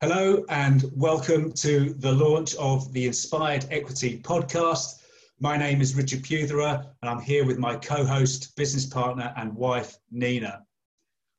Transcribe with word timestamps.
Hello 0.00 0.44
and 0.48 0.84
welcome 0.94 1.50
to 1.54 1.92
the 1.94 2.12
launch 2.12 2.54
of 2.54 2.92
the 2.92 3.04
Inspired 3.04 3.66
Equity 3.72 4.20
podcast. 4.20 5.02
My 5.40 5.56
name 5.56 5.80
is 5.80 5.96
Richard 5.96 6.22
Peutherer 6.22 6.86
and 7.02 7.10
I'm 7.10 7.20
here 7.20 7.44
with 7.44 7.58
my 7.58 7.74
co-host, 7.74 8.54
business 8.54 8.86
partner 8.86 9.34
and 9.36 9.52
wife, 9.56 9.96
Nina. 10.12 10.64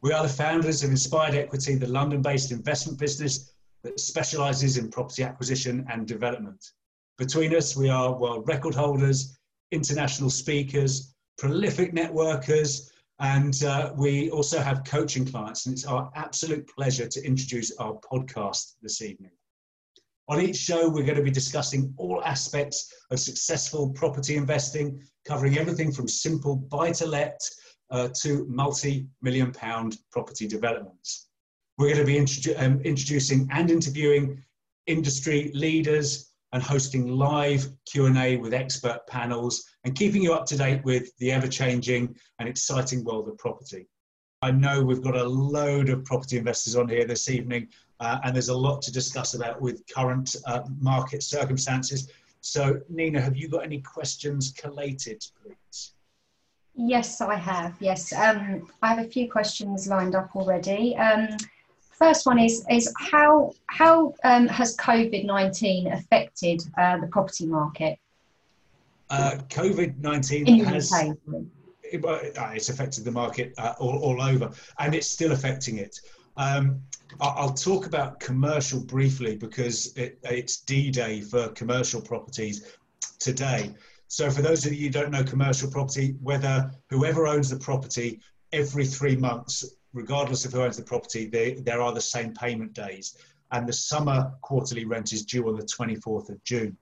We 0.01 0.11
are 0.11 0.23
the 0.23 0.27
founders 0.27 0.83
of 0.83 0.89
Inspired 0.89 1.35
Equity, 1.35 1.75
the 1.75 1.87
London-based 1.87 2.51
investment 2.51 2.99
business 2.99 3.53
that 3.83 3.97
specializes 3.97 4.75
in 4.75 4.91
property 4.91 5.23
acquisition 5.23 5.87
and 5.89 6.05
development. 6.05 6.73
Between 7.17 7.55
us, 7.55 7.77
we 7.77 7.87
are 7.87 8.19
world 8.19 8.45
record 8.45 8.75
holders, 8.75 9.39
international 9.71 10.29
speakers, 10.29 11.15
prolific 11.37 11.93
networkers, 11.93 12.91
and 13.19 13.63
uh, 13.63 13.91
we 13.97 14.29
also 14.29 14.59
have 14.59 14.83
coaching 14.85 15.25
clients, 15.25 15.65
and 15.65 15.73
it's 15.73 15.85
our 15.85 16.09
absolute 16.15 16.67
pleasure 16.67 17.07
to 17.07 17.25
introduce 17.25 17.75
our 17.77 17.99
podcast 17.99 18.75
this 18.81 19.01
evening. 19.01 19.31
On 20.29 20.39
each 20.39 20.57
show, 20.57 20.87
we're 20.87 21.03
going 21.03 21.17
to 21.17 21.23
be 21.23 21.31
discussing 21.31 21.93
all 21.97 22.23
aspects 22.23 22.93
of 23.11 23.19
successful 23.19 23.89
property 23.89 24.37
investing, 24.37 25.01
covering 25.25 25.57
everything 25.57 25.91
from 25.91 26.07
simple 26.07 26.55
buy 26.55 26.91
to 26.91 27.07
let 27.07 27.41
uh, 27.89 28.09
to 28.21 28.45
multi 28.47 29.07
million 29.21 29.51
pound 29.51 29.97
property 30.11 30.47
developments. 30.47 31.29
We're 31.77 31.93
going 31.93 31.99
to 31.99 32.05
be 32.05 32.19
introdu- 32.19 32.61
um, 32.61 32.79
introducing 32.81 33.47
and 33.51 33.71
interviewing 33.71 34.43
industry 34.85 35.51
leaders, 35.53 36.28
and 36.53 36.63
hosting 36.63 37.07
live 37.07 37.67
Q&A 37.85 38.37
with 38.37 38.53
expert 38.53 39.05
panels 39.07 39.63
and 39.83 39.95
keeping 39.95 40.21
you 40.21 40.33
up 40.33 40.45
to 40.47 40.57
date 40.57 40.83
with 40.83 41.15
the 41.17 41.31
ever-changing 41.31 42.15
and 42.39 42.49
exciting 42.49 43.03
world 43.03 43.27
of 43.27 43.37
property. 43.37 43.87
I 44.41 44.51
know 44.51 44.83
we've 44.83 45.01
got 45.01 45.17
a 45.17 45.23
load 45.23 45.89
of 45.89 46.05
property 46.05 46.37
investors 46.37 46.75
on 46.75 46.87
here 46.87 47.05
this 47.05 47.29
evening 47.29 47.67
uh, 47.99 48.19
and 48.23 48.33
there's 48.33 48.49
a 48.49 48.57
lot 48.57 48.81
to 48.83 48.91
discuss 48.91 49.33
about 49.33 49.61
with 49.61 49.83
current 49.93 50.35
uh, 50.45 50.61
market 50.79 51.23
circumstances. 51.23 52.09
So 52.41 52.79
Nina, 52.89 53.21
have 53.21 53.35
you 53.35 53.49
got 53.49 53.63
any 53.63 53.81
questions 53.81 54.53
collated, 54.57 55.23
please? 55.43 55.93
Yes, 56.75 57.19
I 57.19 57.35
have. 57.35 57.75
Yes, 57.81 58.13
um, 58.13 58.69
I 58.81 58.93
have 58.93 59.05
a 59.05 59.09
few 59.09 59.29
questions 59.29 59.87
lined 59.87 60.15
up 60.15 60.33
already. 60.33 60.95
Um, 60.95 61.35
first 61.99 62.25
one 62.25 62.39
is 62.39 62.65
is 62.71 62.91
how 62.97 63.53
how 63.67 64.13
um, 64.23 64.47
has 64.47 64.75
COVID 64.77 65.25
nineteen 65.25 65.91
affected 65.91 66.63
uh, 66.77 66.97
the 66.97 67.07
property 67.07 67.45
market? 67.45 67.99
Uh, 69.09 69.35
COVID 69.49 69.99
nineteen 69.99 70.63
has. 70.63 70.91
It, 71.91 72.05
uh, 72.05 72.51
it's 72.53 72.69
affected 72.69 73.03
the 73.03 73.11
market 73.11 73.51
uh, 73.57 73.73
all, 73.79 73.97
all, 73.97 74.21
over, 74.21 74.51
and 74.77 74.93
it's 74.93 75.07
still 75.07 75.31
affecting 75.31 75.79
it. 75.79 75.99
Um, 76.37 76.79
I'll 77.19 77.51
talk 77.53 77.87
about 77.87 78.19
commercial 78.19 78.79
briefly 78.79 79.35
because 79.35 79.91
it, 79.97 80.19
it's 80.23 80.57
D-Day 80.57 81.21
for 81.21 81.49
commercial 81.49 81.99
properties 81.99 82.77
today. 83.17 83.73
So, 84.07 84.29
for 84.29 84.43
those 84.43 84.67
of 84.67 84.73
you 84.73 84.85
who 84.85 84.89
don't 84.91 85.09
know 85.09 85.23
commercial 85.23 85.71
property, 85.71 86.15
whether 86.21 86.71
whoever 86.91 87.25
owns 87.25 87.49
the 87.49 87.57
property 87.57 88.19
every 88.53 88.85
three 88.85 89.15
months 89.15 89.65
regardless 89.93 90.45
of 90.45 90.53
who 90.53 90.61
owns 90.61 90.77
the 90.77 90.83
property, 90.83 91.25
they, 91.27 91.53
there 91.53 91.81
are 91.81 91.93
the 91.93 92.01
same 92.01 92.33
payment 92.33 92.73
days. 92.73 93.17
And 93.51 93.67
the 93.67 93.73
summer 93.73 94.31
quarterly 94.41 94.85
rent 94.85 95.11
is 95.11 95.25
due 95.25 95.47
on 95.47 95.55
the 95.55 95.65
24th 95.65 96.29
of 96.29 96.43
June. 96.43 96.77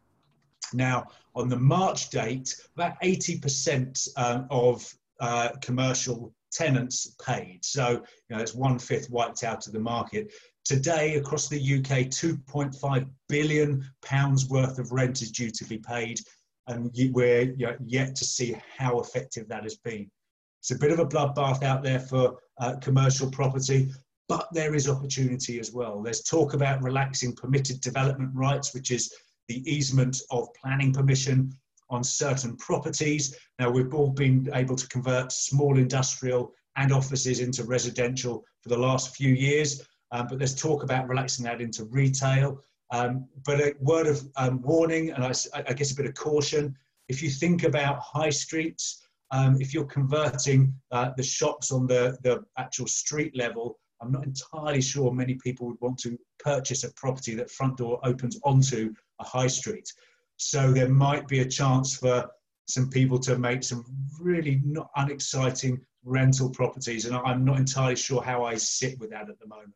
Now, 0.73 1.07
on 1.35 1.47
the 1.47 1.57
March 1.57 2.09
date, 2.09 2.53
about 2.75 2.99
80% 3.01 4.07
um, 4.17 4.47
of 4.49 4.93
uh, 5.19 5.49
commercial 5.61 6.33
tenants 6.51 7.15
paid. 7.23 7.63
So, 7.63 7.91
you 8.29 8.35
know, 8.35 8.41
it's 8.41 8.53
one 8.53 8.79
fifth 8.79 9.09
wiped 9.09 9.43
out 9.43 9.67
of 9.67 9.73
the 9.73 9.79
market. 9.79 10.33
Today, 10.65 11.15
across 11.15 11.47
the 11.47 11.57
UK, 11.57 12.09
2.5 12.09 13.09
billion 13.29 13.89
pounds 14.03 14.49
worth 14.49 14.79
of 14.79 14.91
rent 14.91 15.21
is 15.21 15.31
due 15.31 15.51
to 15.51 15.65
be 15.65 15.77
paid, 15.77 16.19
and 16.67 16.91
we're 17.13 17.55
yet 17.85 18.15
to 18.15 18.25
see 18.25 18.55
how 18.77 18.99
effective 18.99 19.47
that 19.47 19.63
has 19.63 19.77
been. 19.77 20.11
It's 20.59 20.71
a 20.71 20.77
bit 20.77 20.91
of 20.91 20.99
a 20.99 21.05
bloodbath 21.05 21.63
out 21.63 21.83
there 21.83 21.99
for 21.99 22.37
uh, 22.59 22.75
commercial 22.81 23.29
property, 23.29 23.91
but 24.27 24.47
there 24.51 24.75
is 24.75 24.89
opportunity 24.89 25.59
as 25.59 25.71
well. 25.71 26.01
There's 26.01 26.23
talk 26.23 26.53
about 26.53 26.83
relaxing 26.83 27.35
permitted 27.35 27.81
development 27.81 28.31
rights, 28.33 28.73
which 28.73 28.91
is 28.91 29.13
the 29.47 29.63
easement 29.69 30.21
of 30.31 30.49
planning 30.61 30.91
permission 30.91 31.53
on 31.89 32.03
certain 32.03 32.57
properties. 32.57 33.37
Now, 33.59 33.69
we've 33.69 33.93
all 33.93 34.09
been 34.09 34.49
able 34.53 34.75
to 34.75 34.87
convert 34.89 35.31
small 35.31 35.77
industrial 35.77 36.51
and 36.75 36.91
offices 36.91 37.39
into 37.39 37.63
residential 37.63 38.43
for 38.61 38.69
the 38.69 38.77
last 38.77 39.15
few 39.15 39.33
years, 39.33 39.87
um, 40.11 40.27
but 40.27 40.37
there's 40.37 40.55
talk 40.55 40.83
about 40.83 41.07
relaxing 41.07 41.45
that 41.45 41.61
into 41.61 41.85
retail. 41.85 42.61
Um, 42.91 43.27
but 43.45 43.59
a 43.59 43.73
word 43.79 44.07
of 44.07 44.21
um, 44.37 44.61
warning, 44.61 45.11
and 45.11 45.23
I, 45.23 45.33
I, 45.53 45.73
guess 45.73 45.91
a 45.91 45.95
bit 45.95 46.05
of 46.05 46.13
caution 46.13 46.73
if 47.09 47.21
you 47.21 47.29
think 47.29 47.63
about 47.63 47.99
high 47.99 48.29
streets, 48.29 49.06
um, 49.31 49.57
if 49.59 49.73
you're 49.73 49.85
converting 49.85 50.73
uh, 50.91 51.11
the 51.17 51.23
shops 51.23 51.71
on 51.71 51.87
the, 51.87 52.17
the 52.23 52.43
actual 52.57 52.87
street 52.87 53.35
level, 53.35 53.77
I'm 54.01 54.11
not 54.11 54.25
entirely 54.25 54.81
sure 54.81 55.11
many 55.11 55.35
people 55.35 55.67
would 55.67 55.81
want 55.81 55.97
to 55.99 56.17
purchase 56.39 56.83
a 56.83 56.93
property 56.93 57.35
that 57.35 57.49
front 57.49 57.77
door 57.77 57.99
opens 58.03 58.39
onto 58.43 58.93
a 59.19 59.23
high 59.25 59.47
street. 59.47 59.91
So 60.37 60.71
there 60.71 60.89
might 60.89 61.27
be 61.27 61.39
a 61.39 61.45
chance 61.45 61.97
for 61.97 62.29
some 62.67 62.89
people 62.89 63.17
to 63.19 63.37
make 63.37 63.63
some 63.63 63.85
really 64.19 64.61
not 64.63 64.89
unexciting 64.95 65.81
rental 66.03 66.49
properties, 66.49 67.05
and 67.05 67.15
I'm 67.15 67.43
not 67.43 67.57
entirely 67.57 67.95
sure 67.95 68.21
how 68.21 68.45
I 68.45 68.55
sit 68.55 68.99
with 68.99 69.09
that 69.11 69.29
at 69.29 69.39
the 69.39 69.47
moment. 69.47 69.73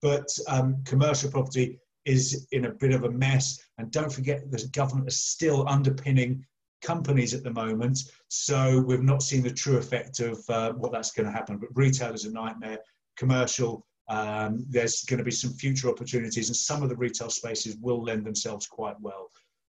But 0.00 0.28
um, 0.48 0.82
commercial 0.84 1.30
property 1.30 1.78
is 2.04 2.46
in 2.52 2.64
a 2.64 2.70
bit 2.72 2.92
of 2.92 3.04
a 3.04 3.10
mess, 3.10 3.60
and 3.76 3.90
don't 3.90 4.12
forget 4.12 4.50
the 4.50 4.66
government 4.72 5.08
is 5.08 5.20
still 5.20 5.68
underpinning 5.68 6.44
companies 6.82 7.34
at 7.34 7.42
the 7.42 7.50
moment. 7.50 7.98
So 8.28 8.80
we've 8.80 9.02
not 9.02 9.22
seen 9.22 9.42
the 9.42 9.50
true 9.50 9.76
effect 9.76 10.20
of 10.20 10.42
uh, 10.48 10.72
what 10.72 10.92
that's 10.92 11.12
going 11.12 11.26
to 11.26 11.32
happen. 11.32 11.58
But 11.58 11.70
retail 11.74 12.12
is 12.12 12.24
a 12.24 12.32
nightmare. 12.32 12.78
Commercial, 13.16 13.84
um, 14.08 14.64
there's 14.68 15.02
going 15.04 15.18
to 15.18 15.24
be 15.24 15.30
some 15.30 15.52
future 15.52 15.88
opportunities, 15.88 16.48
and 16.48 16.56
some 16.56 16.82
of 16.82 16.88
the 16.88 16.96
retail 16.96 17.30
spaces 17.30 17.76
will 17.80 18.02
lend 18.02 18.24
themselves 18.24 18.66
quite 18.66 18.98
well. 19.00 19.30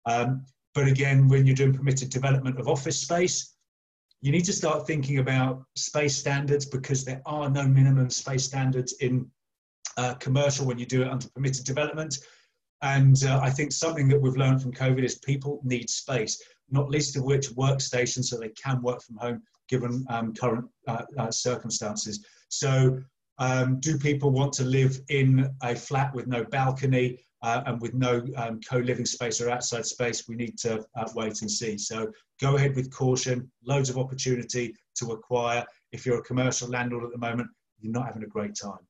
Um, 0.06 0.44
but 0.74 0.88
again, 0.88 1.28
when 1.28 1.46
you're 1.46 1.54
doing 1.54 1.72
permitted 1.72 2.10
development 2.10 2.58
of 2.58 2.68
office 2.68 3.00
space, 3.00 3.54
you 4.22 4.32
need 4.32 4.44
to 4.46 4.52
start 4.52 4.86
thinking 4.86 5.18
about 5.18 5.62
space 5.76 6.16
standards 6.16 6.64
because 6.64 7.04
there 7.04 7.22
are 7.26 7.50
no 7.50 7.66
minimum 7.66 8.10
space 8.10 8.44
standards 8.44 8.94
in 9.00 9.30
uh, 9.98 10.14
commercial 10.14 10.66
when 10.66 10.78
you 10.78 10.86
do 10.86 11.02
it 11.02 11.08
under 11.08 11.28
permitted 11.28 11.64
development. 11.64 12.18
And 12.82 13.22
uh, 13.24 13.40
I 13.42 13.50
think 13.50 13.72
something 13.72 14.08
that 14.08 14.20
we've 14.20 14.36
learned 14.36 14.60
from 14.60 14.72
COVID 14.72 15.04
is 15.04 15.18
people 15.18 15.60
need 15.62 15.88
space 15.88 16.42
not 16.74 16.90
least 16.90 17.16
of 17.16 17.22
which 17.22 17.48
workstations 17.50 18.24
so 18.24 18.36
they 18.36 18.50
can 18.50 18.82
work 18.82 19.00
from 19.02 19.16
home 19.16 19.42
given 19.68 20.04
um, 20.10 20.34
current 20.34 20.66
uh, 20.86 21.04
uh, 21.18 21.30
circumstances. 21.30 22.24
So 22.48 23.00
um, 23.38 23.80
do 23.80 23.98
people 23.98 24.30
want 24.30 24.52
to 24.54 24.64
live 24.64 25.00
in 25.08 25.50
a 25.62 25.74
flat 25.74 26.14
with 26.14 26.26
no 26.26 26.44
balcony 26.44 27.18
uh, 27.42 27.62
and 27.66 27.80
with 27.80 27.94
no 27.94 28.22
um, 28.36 28.60
co-living 28.68 29.06
space 29.06 29.40
or 29.40 29.50
outside 29.50 29.86
space? 29.86 30.28
We 30.28 30.36
need 30.36 30.58
to 30.58 30.84
uh, 30.96 31.08
wait 31.14 31.40
and 31.40 31.50
see. 31.50 31.78
So 31.78 32.12
go 32.40 32.56
ahead 32.56 32.76
with 32.76 32.92
caution, 32.92 33.50
loads 33.64 33.90
of 33.90 33.98
opportunity 33.98 34.74
to 34.98 35.12
acquire. 35.12 35.64
If 35.92 36.04
you're 36.04 36.18
a 36.18 36.22
commercial 36.22 36.68
landlord 36.68 37.04
at 37.04 37.10
the 37.10 37.18
moment, 37.18 37.48
you're 37.80 37.92
not 37.92 38.06
having 38.06 38.24
a 38.24 38.28
great 38.28 38.54
time. 38.54 38.86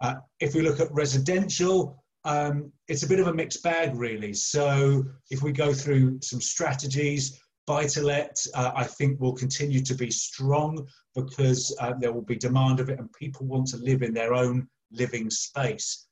Uh, 0.00 0.14
if 0.40 0.54
we 0.54 0.62
look 0.62 0.80
at 0.80 0.92
residential, 0.92 2.01
um, 2.24 2.72
it's 2.88 3.02
a 3.02 3.08
bit 3.08 3.20
of 3.20 3.26
a 3.26 3.34
mixed 3.34 3.62
bag, 3.62 3.94
really. 3.94 4.32
So 4.32 5.04
if 5.30 5.42
we 5.42 5.52
go 5.52 5.72
through 5.72 6.20
some 6.22 6.40
strategies, 6.40 7.40
buy 7.66 7.86
to 7.86 8.02
let, 8.02 8.44
uh, 8.54 8.72
I 8.74 8.84
think 8.84 9.20
will 9.20 9.34
continue 9.34 9.80
to 9.82 9.94
be 9.94 10.10
strong 10.10 10.86
because 11.14 11.74
uh, 11.80 11.94
there 11.98 12.12
will 12.12 12.22
be 12.22 12.36
demand 12.36 12.80
of 12.80 12.90
it 12.90 12.98
and 12.98 13.12
people 13.12 13.46
want 13.46 13.68
to 13.68 13.76
live 13.76 14.02
in 14.02 14.14
their 14.14 14.34
own 14.34 14.68
living 14.90 15.30
space. 15.30 16.06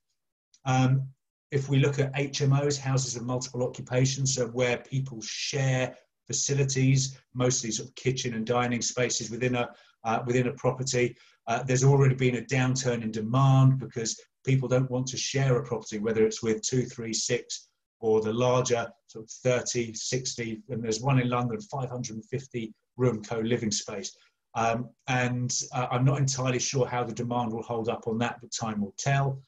Um, 0.65 1.09
if 1.51 1.69
we 1.69 1.79
look 1.79 1.99
at 1.99 2.15
HMOs, 2.15 2.79
houses 2.79 3.17
of 3.17 3.25
multiple 3.25 3.65
occupations, 3.65 4.35
so 4.35 4.47
where 4.49 4.79
people 4.79 5.21
share 5.23 5.97
facilities, 6.27 7.19
mostly 7.35 7.73
sort 7.73 7.89
of 7.89 7.95
kitchen 7.97 8.35
and 8.35 8.47
dining 8.47 8.83
spaces 8.83 9.31
within 9.31 9.57
a 9.57 9.69
uh, 10.05 10.21
within 10.27 10.47
a 10.47 10.53
property, 10.53 11.15
uh, 11.47 11.63
there's 11.63 11.85
already 11.85 12.15
been 12.15 12.37
a 12.37 12.43
downturn 12.43 13.03
in 13.03 13.11
demand 13.11 13.79
because 13.79 14.19
people 14.45 14.69
don't 14.69 14.91
want 14.91 15.07
to 15.09 15.17
share 15.17 15.57
a 15.57 15.65
property, 15.65 15.99
whether 15.99 16.25
it's 16.25 16.43
with 16.43 16.63
two, 16.63 16.85
three, 16.85 17.13
six, 17.13 17.69
or 18.01 18.21
the 18.21 18.33
larger 18.33 18.89
sort 19.09 19.25
of 19.25 19.31
30, 19.31 19.93
60, 19.95 20.63
and 20.71 20.83
there's 20.83 21.01
one 21.01 21.21
in 21.21 21.29
London, 21.29 21.61
550 21.61 22.73
room 22.97 23.23
co-living 23.23 23.71
space. 23.71 24.17
Um, 24.55 24.89
and 25.07 25.55
uh, 25.75 25.87
I'm 25.91 26.05
not 26.05 26.19
entirely 26.19 26.59
sure 26.59 26.87
how 26.87 27.05
the 27.05 27.13
demand 27.13 27.53
will 27.53 27.63
hold 27.63 27.89
up 27.89 28.07
on 28.07 28.19
that, 28.19 28.39
but 28.41 28.51
time 28.53 28.81
will 28.81 28.95
tell. 28.99 29.41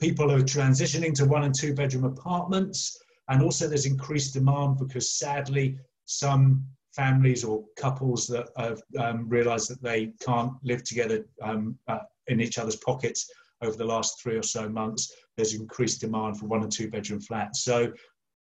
People 0.00 0.30
are 0.30 0.40
transitioning 0.40 1.14
to 1.14 1.24
one 1.24 1.44
and 1.44 1.54
two 1.54 1.74
bedroom 1.74 2.04
apartments, 2.04 2.96
and 3.28 3.42
also 3.42 3.66
there's 3.66 3.86
increased 3.86 4.34
demand 4.34 4.78
because 4.78 5.14
sadly, 5.18 5.78
some 6.04 6.64
families 6.94 7.42
or 7.42 7.64
couples 7.76 8.26
that 8.26 8.48
have 8.56 8.80
um, 8.98 9.28
realized 9.28 9.70
that 9.70 9.82
they 9.82 10.12
can't 10.24 10.52
live 10.62 10.84
together 10.84 11.26
um, 11.42 11.76
uh, 11.88 11.98
in 12.28 12.40
each 12.40 12.58
other's 12.58 12.76
pockets 12.76 13.28
over 13.62 13.76
the 13.76 13.84
last 13.84 14.22
three 14.22 14.36
or 14.36 14.42
so 14.42 14.68
months, 14.68 15.12
there's 15.36 15.54
increased 15.54 16.00
demand 16.00 16.38
for 16.38 16.46
one 16.46 16.62
and 16.62 16.72
two 16.72 16.90
bedroom 16.90 17.20
flats. 17.20 17.64
So, 17.64 17.92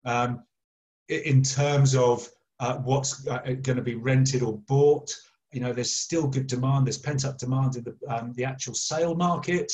um, 0.05 0.43
in 1.09 1.43
terms 1.43 1.95
of 1.95 2.29
uh, 2.59 2.79
what's 2.79 3.27
uh, 3.29 3.39
going 3.63 3.77
to 3.77 3.83
be 3.83 3.95
rented 3.95 4.43
or 4.43 4.59
bought, 4.67 5.15
you 5.53 5.61
know, 5.61 5.73
there's 5.73 5.97
still 5.97 6.27
good 6.27 6.47
demand. 6.47 6.87
There's 6.87 6.99
pent 6.99 7.25
up 7.25 7.39
demand 7.39 7.77
in 7.77 7.85
the, 7.85 7.97
um, 8.09 8.33
the 8.35 8.45
actual 8.45 8.75
sale 8.75 9.15
market. 9.15 9.73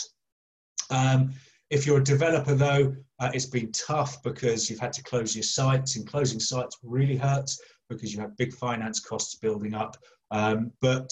Um, 0.91 1.33
if 1.71 1.87
you're 1.87 1.99
a 1.99 2.05
developer, 2.05 2.55
though, 2.55 2.95
uh, 3.19 3.31
it's 3.33 3.47
been 3.47 3.73
tough 3.73 4.23
because 4.23 4.69
you've 4.69 4.81
had 4.81 4.93
to 4.93 5.03
close 5.03 5.35
your 5.35 5.43
sites, 5.43 5.97
and 5.97 6.07
closing 6.07 6.39
sites 6.39 6.79
really 6.83 7.17
hurts 7.17 7.61
because 7.89 8.13
you 8.15 8.21
have 8.21 8.37
big 8.37 8.53
finance 8.53 9.01
costs 9.01 9.37
building 9.37 9.75
up. 9.75 9.97
Um, 10.31 10.71
but 10.81 11.11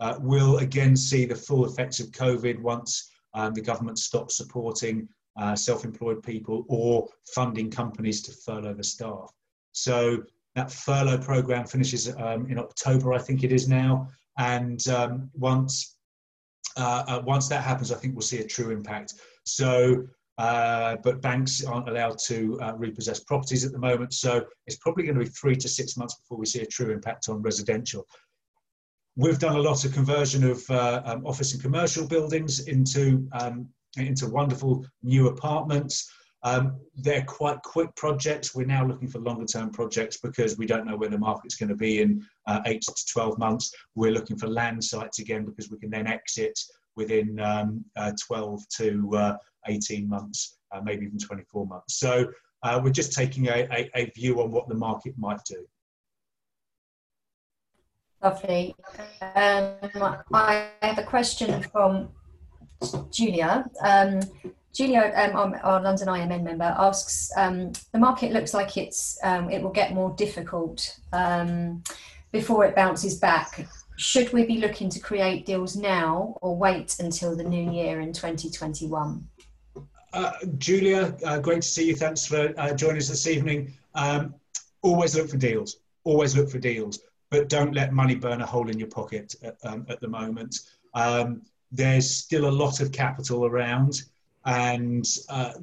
uh, 0.00 0.16
we'll 0.20 0.58
again 0.58 0.96
see 0.96 1.24
the 1.24 1.34
full 1.34 1.64
effects 1.64 2.00
of 2.00 2.10
COVID 2.10 2.60
once 2.60 3.10
um, 3.34 3.54
the 3.54 3.60
government 3.60 3.98
stops 3.98 4.36
supporting 4.36 5.08
uh, 5.36 5.56
self-employed 5.56 6.22
people 6.22 6.64
or 6.68 7.08
funding 7.34 7.70
companies 7.70 8.22
to 8.22 8.32
furlough 8.32 8.74
the 8.74 8.84
staff. 8.84 9.32
So 9.72 10.22
that 10.54 10.70
furlough 10.70 11.18
program 11.18 11.66
finishes 11.66 12.14
um, 12.16 12.46
in 12.48 12.58
October, 12.58 13.12
I 13.12 13.18
think 13.18 13.42
it 13.42 13.52
is 13.52 13.68
now, 13.68 14.08
and 14.38 14.86
um, 14.88 15.30
once 15.34 15.96
uh, 16.76 17.04
uh, 17.06 17.22
once 17.24 17.48
that 17.48 17.62
happens, 17.62 17.92
I 17.92 17.96
think 17.96 18.14
we'll 18.14 18.22
see 18.22 18.40
a 18.40 18.46
true 18.46 18.70
impact. 18.70 19.14
So, 19.44 20.06
uh, 20.38 20.96
but 21.04 21.22
banks 21.22 21.64
aren't 21.64 21.88
allowed 21.88 22.18
to 22.26 22.58
uh, 22.60 22.72
repossess 22.76 23.20
properties 23.20 23.64
at 23.64 23.70
the 23.70 23.78
moment, 23.78 24.12
so 24.12 24.44
it's 24.66 24.76
probably 24.76 25.04
going 25.04 25.16
to 25.16 25.24
be 25.24 25.30
three 25.30 25.56
to 25.56 25.68
six 25.68 25.96
months 25.96 26.16
before 26.16 26.38
we 26.38 26.46
see 26.46 26.62
a 26.62 26.66
true 26.66 26.90
impact 26.90 27.28
on 27.28 27.42
residential. 27.42 28.04
We've 29.16 29.38
done 29.38 29.56
a 29.56 29.60
lot 29.60 29.84
of 29.84 29.92
conversion 29.92 30.42
of 30.44 30.68
uh, 30.68 31.02
um, 31.04 31.24
office 31.24 31.52
and 31.52 31.62
commercial 31.62 32.06
buildings 32.06 32.66
into 32.66 33.28
um, 33.32 33.68
into 33.96 34.28
wonderful 34.28 34.84
new 35.02 35.28
apartments. 35.28 36.10
Um, 36.42 36.78
they're 36.96 37.24
quite 37.24 37.62
quick 37.62 37.94
projects. 37.96 38.54
We're 38.54 38.66
now 38.66 38.84
looking 38.84 39.08
for 39.08 39.18
longer 39.18 39.46
term 39.46 39.70
projects 39.70 40.18
because 40.18 40.58
we 40.58 40.66
don't 40.66 40.84
know 40.84 40.96
where 40.96 41.08
the 41.08 41.18
market's 41.18 41.54
going 41.54 41.70
to 41.70 41.74
be 41.76 42.02
in 42.02 42.26
uh, 42.46 42.60
eight 42.66 42.82
to 42.82 43.06
12 43.12 43.38
months. 43.38 43.72
We're 43.94 44.12
looking 44.12 44.36
for 44.36 44.48
land 44.48 44.84
sites 44.84 45.20
again 45.20 45.46
because 45.46 45.70
we 45.70 45.78
can 45.78 45.90
then 45.90 46.06
exit 46.06 46.58
within 46.96 47.40
um, 47.40 47.84
uh, 47.96 48.12
12 48.26 48.60
to 48.76 49.10
uh, 49.16 49.36
18 49.68 50.08
months, 50.08 50.58
uh, 50.72 50.80
maybe 50.82 51.06
even 51.06 51.18
24 51.18 51.66
months. 51.66 51.98
So 51.98 52.26
uh, 52.62 52.80
we're 52.82 52.90
just 52.90 53.12
taking 53.12 53.48
a, 53.48 53.66
a, 53.70 53.90
a, 53.94 54.10
view 54.14 54.40
on 54.42 54.50
what 54.50 54.68
the 54.68 54.74
market 54.74 55.14
might 55.18 55.40
do. 55.48 55.66
Lovely. 58.24 58.74
Um, 59.20 59.74
I 60.32 60.68
have 60.80 60.98
a 60.98 61.02
question 61.02 61.62
from 61.64 62.08
Julia. 63.10 63.68
Um, 63.82 64.20
Julia, 64.72 65.12
um, 65.14 65.54
our 65.62 65.82
London 65.82 66.08
IMN 66.08 66.42
member, 66.42 66.74
asks: 66.78 67.30
um, 67.36 67.72
The 67.92 67.98
market 67.98 68.32
looks 68.32 68.54
like 68.54 68.78
it's 68.78 69.18
um, 69.22 69.50
it 69.50 69.62
will 69.62 69.72
get 69.72 69.92
more 69.92 70.14
difficult 70.16 70.98
um, 71.12 71.84
before 72.32 72.64
it 72.64 72.74
bounces 72.74 73.18
back. 73.18 73.68
Should 73.96 74.32
we 74.32 74.46
be 74.46 74.56
looking 74.56 74.88
to 74.88 75.00
create 75.00 75.44
deals 75.44 75.76
now, 75.76 76.38
or 76.40 76.56
wait 76.56 76.96
until 77.00 77.36
the 77.36 77.44
new 77.44 77.70
year 77.70 78.00
in 78.00 78.14
2021? 78.14 79.28
Uh, 80.14 80.32
Julia, 80.56 81.14
uh, 81.26 81.40
great 81.40 81.60
to 81.60 81.68
see 81.68 81.88
you. 81.88 81.94
Thanks 81.94 82.24
for 82.24 82.54
uh, 82.56 82.72
joining 82.72 82.98
us 82.98 83.08
this 83.08 83.26
evening. 83.26 83.74
Always 84.80 85.14
look 85.14 85.28
for 85.28 85.36
deals. 85.36 85.76
Always 86.04 86.36
look 86.36 86.48
for 86.50 86.58
deals, 86.58 87.00
but 87.34 87.48
don't 87.48 87.74
let 87.74 87.92
money 87.92 88.14
burn 88.14 88.40
a 88.42 88.46
hole 88.46 88.70
in 88.70 88.78
your 88.78 88.86
pocket 88.88 89.34
at, 89.42 89.56
um, 89.64 89.84
at 89.88 90.00
the 90.00 90.06
moment. 90.06 90.60
Um, 90.94 91.42
there's 91.72 92.08
still 92.08 92.48
a 92.48 92.56
lot 92.62 92.80
of 92.80 92.92
capital 92.92 93.44
around 93.44 94.02
and 94.44 95.04
uh, 95.28 95.54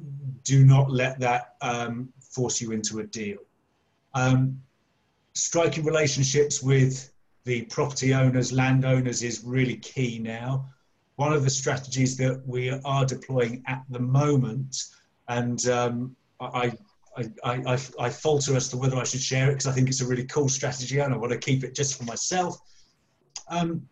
do 0.44 0.66
not 0.66 0.90
let 0.90 1.18
that 1.20 1.54
um, 1.62 2.12
force 2.20 2.60
you 2.60 2.72
into 2.72 2.98
a 2.98 3.04
deal. 3.04 3.38
Um, 4.12 4.60
striking 5.32 5.82
relationships 5.86 6.62
with 6.62 7.10
the 7.44 7.62
property 7.62 8.12
owners, 8.12 8.52
landowners 8.52 9.22
is 9.22 9.42
really 9.42 9.76
key 9.76 10.18
now. 10.18 10.68
One 11.16 11.32
of 11.32 11.42
the 11.42 11.48
strategies 11.48 12.18
that 12.18 12.46
we 12.46 12.68
are 12.84 13.06
deploying 13.06 13.62
at 13.66 13.82
the 13.88 13.98
moment, 13.98 14.76
and 15.28 15.66
um, 15.68 16.16
I, 16.38 16.74
I, 17.16 17.30
I, 17.44 17.78
I, 18.00 18.08
falter 18.08 18.56
as 18.56 18.68
to 18.68 18.76
whether 18.76 18.96
I 18.96 19.04
should 19.04 19.20
share 19.20 19.50
it 19.50 19.54
because 19.54 19.66
I 19.66 19.72
think 19.72 19.88
it's 19.88 20.00
a 20.00 20.06
really 20.06 20.24
cool 20.24 20.48
strategy 20.48 20.98
and 20.98 21.12
I 21.12 21.16
want 21.16 21.32
to 21.32 21.38
keep 21.38 21.62
it 21.62 21.74
just 21.74 21.98
for 21.98 22.04
myself. 22.04 22.58
Um, 23.48 23.86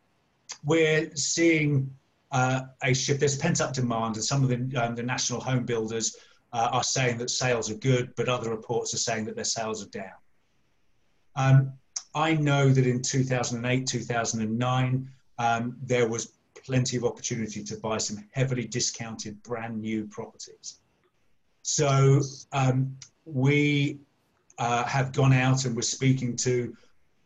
we're 0.64 1.10
seeing 1.14 1.90
uh, 2.32 2.62
a 2.82 2.94
shift. 2.94 3.20
There's 3.20 3.36
pent 3.36 3.60
up 3.60 3.72
demand, 3.72 4.16
and 4.16 4.24
some 4.24 4.42
of 4.42 4.48
the, 4.48 4.76
um, 4.76 4.94
the 4.94 5.02
national 5.02 5.40
home 5.40 5.64
builders 5.64 6.16
uh, 6.52 6.68
are 6.72 6.82
saying 6.82 7.18
that 7.18 7.30
sales 7.30 7.70
are 7.70 7.74
good, 7.76 8.14
but 8.16 8.28
other 8.28 8.50
reports 8.50 8.94
are 8.94 8.98
saying 8.98 9.24
that 9.26 9.36
their 9.36 9.44
sales 9.44 9.84
are 9.84 9.88
down. 9.88 10.12
Um, 11.36 11.72
I 12.14 12.34
know 12.34 12.70
that 12.70 12.86
in 12.86 13.02
2008, 13.02 13.86
2009, 13.86 15.10
um, 15.38 15.76
there 15.82 16.08
was 16.08 16.32
plenty 16.64 16.96
of 16.96 17.04
opportunity 17.04 17.62
to 17.64 17.76
buy 17.76 17.98
some 17.98 18.24
heavily 18.32 18.66
discounted 18.66 19.42
brand 19.42 19.80
new 19.80 20.06
properties. 20.06 20.80
So 21.62 22.20
um, 22.52 22.96
we 23.24 24.00
uh, 24.58 24.84
have 24.84 25.12
gone 25.12 25.32
out 25.32 25.64
and 25.64 25.74
we're 25.74 25.82
speaking 25.82 26.36
to 26.36 26.76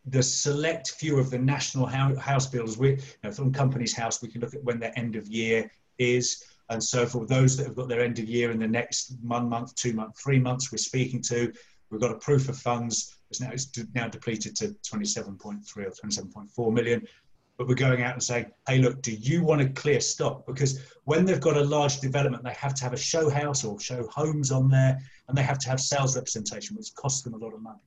the 0.06 0.22
select 0.22 0.90
few 0.90 1.18
of 1.18 1.30
the 1.30 1.38
national 1.38 1.86
house 1.86 2.46
builders, 2.46 2.76
we, 2.76 2.90
you 2.90 2.98
know, 3.22 3.30
from 3.30 3.52
Companies 3.52 3.96
House, 3.96 4.20
we 4.20 4.28
can 4.28 4.40
look 4.40 4.54
at 4.54 4.62
when 4.62 4.78
their 4.78 4.92
end 4.98 5.16
of 5.16 5.26
year 5.28 5.70
is. 5.98 6.44
And 6.68 6.82
so 6.82 7.06
for 7.06 7.26
those 7.26 7.56
that 7.56 7.66
have 7.66 7.76
got 7.76 7.88
their 7.88 8.00
end 8.00 8.18
of 8.18 8.26
year 8.26 8.50
in 8.50 8.58
the 8.58 8.68
next 8.68 9.16
one 9.22 9.48
month, 9.48 9.74
two 9.76 9.92
month, 9.94 10.18
three 10.22 10.38
months, 10.38 10.70
we're 10.70 10.78
speaking 10.78 11.22
to, 11.22 11.52
we've 11.90 12.00
got 12.00 12.10
a 12.10 12.18
proof 12.18 12.48
of 12.48 12.56
funds. 12.58 13.16
It's 13.30 13.40
now, 13.40 13.50
it's 13.50 13.68
now 13.94 14.08
depleted 14.08 14.54
to 14.56 14.74
27.3 14.86 15.76
or 15.78 15.90
27.4 15.90 16.72
million. 16.72 17.06
But 17.56 17.68
we're 17.68 17.74
going 17.74 18.02
out 18.02 18.14
and 18.14 18.22
saying, 18.22 18.46
hey, 18.66 18.78
look, 18.78 19.00
do 19.02 19.12
you 19.12 19.44
want 19.44 19.60
to 19.60 19.68
clear 19.68 20.00
stock? 20.00 20.44
Because 20.46 20.80
when 21.04 21.24
they've 21.24 21.40
got 21.40 21.56
a 21.56 21.62
large 21.62 22.00
development, 22.00 22.42
they 22.42 22.52
have 22.54 22.74
to 22.74 22.84
have 22.84 22.92
a 22.92 22.98
show 22.98 23.30
house 23.30 23.64
or 23.64 23.78
show 23.78 24.06
homes 24.08 24.50
on 24.50 24.68
there, 24.68 24.98
and 25.28 25.38
they 25.38 25.42
have 25.42 25.58
to 25.58 25.68
have 25.68 25.80
sales 25.80 26.16
representation, 26.16 26.76
which 26.76 26.92
costs 26.94 27.22
them 27.22 27.34
a 27.34 27.36
lot 27.36 27.54
of 27.54 27.62
money. 27.62 27.78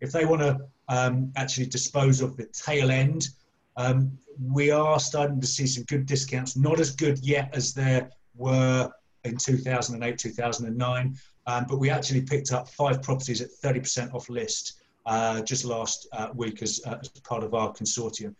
If 0.00 0.12
they 0.12 0.24
want 0.24 0.42
to 0.42 0.58
um, 0.88 1.32
actually 1.36 1.66
dispose 1.66 2.20
of 2.20 2.36
the 2.36 2.46
tail 2.46 2.90
end, 2.90 3.28
um, 3.76 4.12
we 4.40 4.70
are 4.70 5.00
starting 5.00 5.40
to 5.40 5.46
see 5.46 5.66
some 5.66 5.84
good 5.84 6.06
discounts, 6.06 6.56
not 6.56 6.80
as 6.80 6.94
good 6.94 7.18
yet 7.20 7.50
as 7.52 7.74
there 7.74 8.10
were 8.36 8.90
in 9.24 9.36
2008, 9.36 10.18
2009, 10.18 11.16
um, 11.46 11.66
but 11.68 11.78
we 11.78 11.90
actually 11.90 12.22
picked 12.22 12.52
up 12.52 12.68
five 12.68 13.02
properties 13.02 13.40
at 13.40 13.48
30% 13.62 14.14
off 14.14 14.28
list 14.28 14.80
uh, 15.06 15.42
just 15.42 15.64
last 15.64 16.08
uh, 16.12 16.28
week 16.34 16.62
as, 16.62 16.80
uh, 16.86 16.96
as, 17.00 17.08
part 17.08 17.42
of 17.42 17.54
our 17.54 17.72
consortium. 17.72 18.34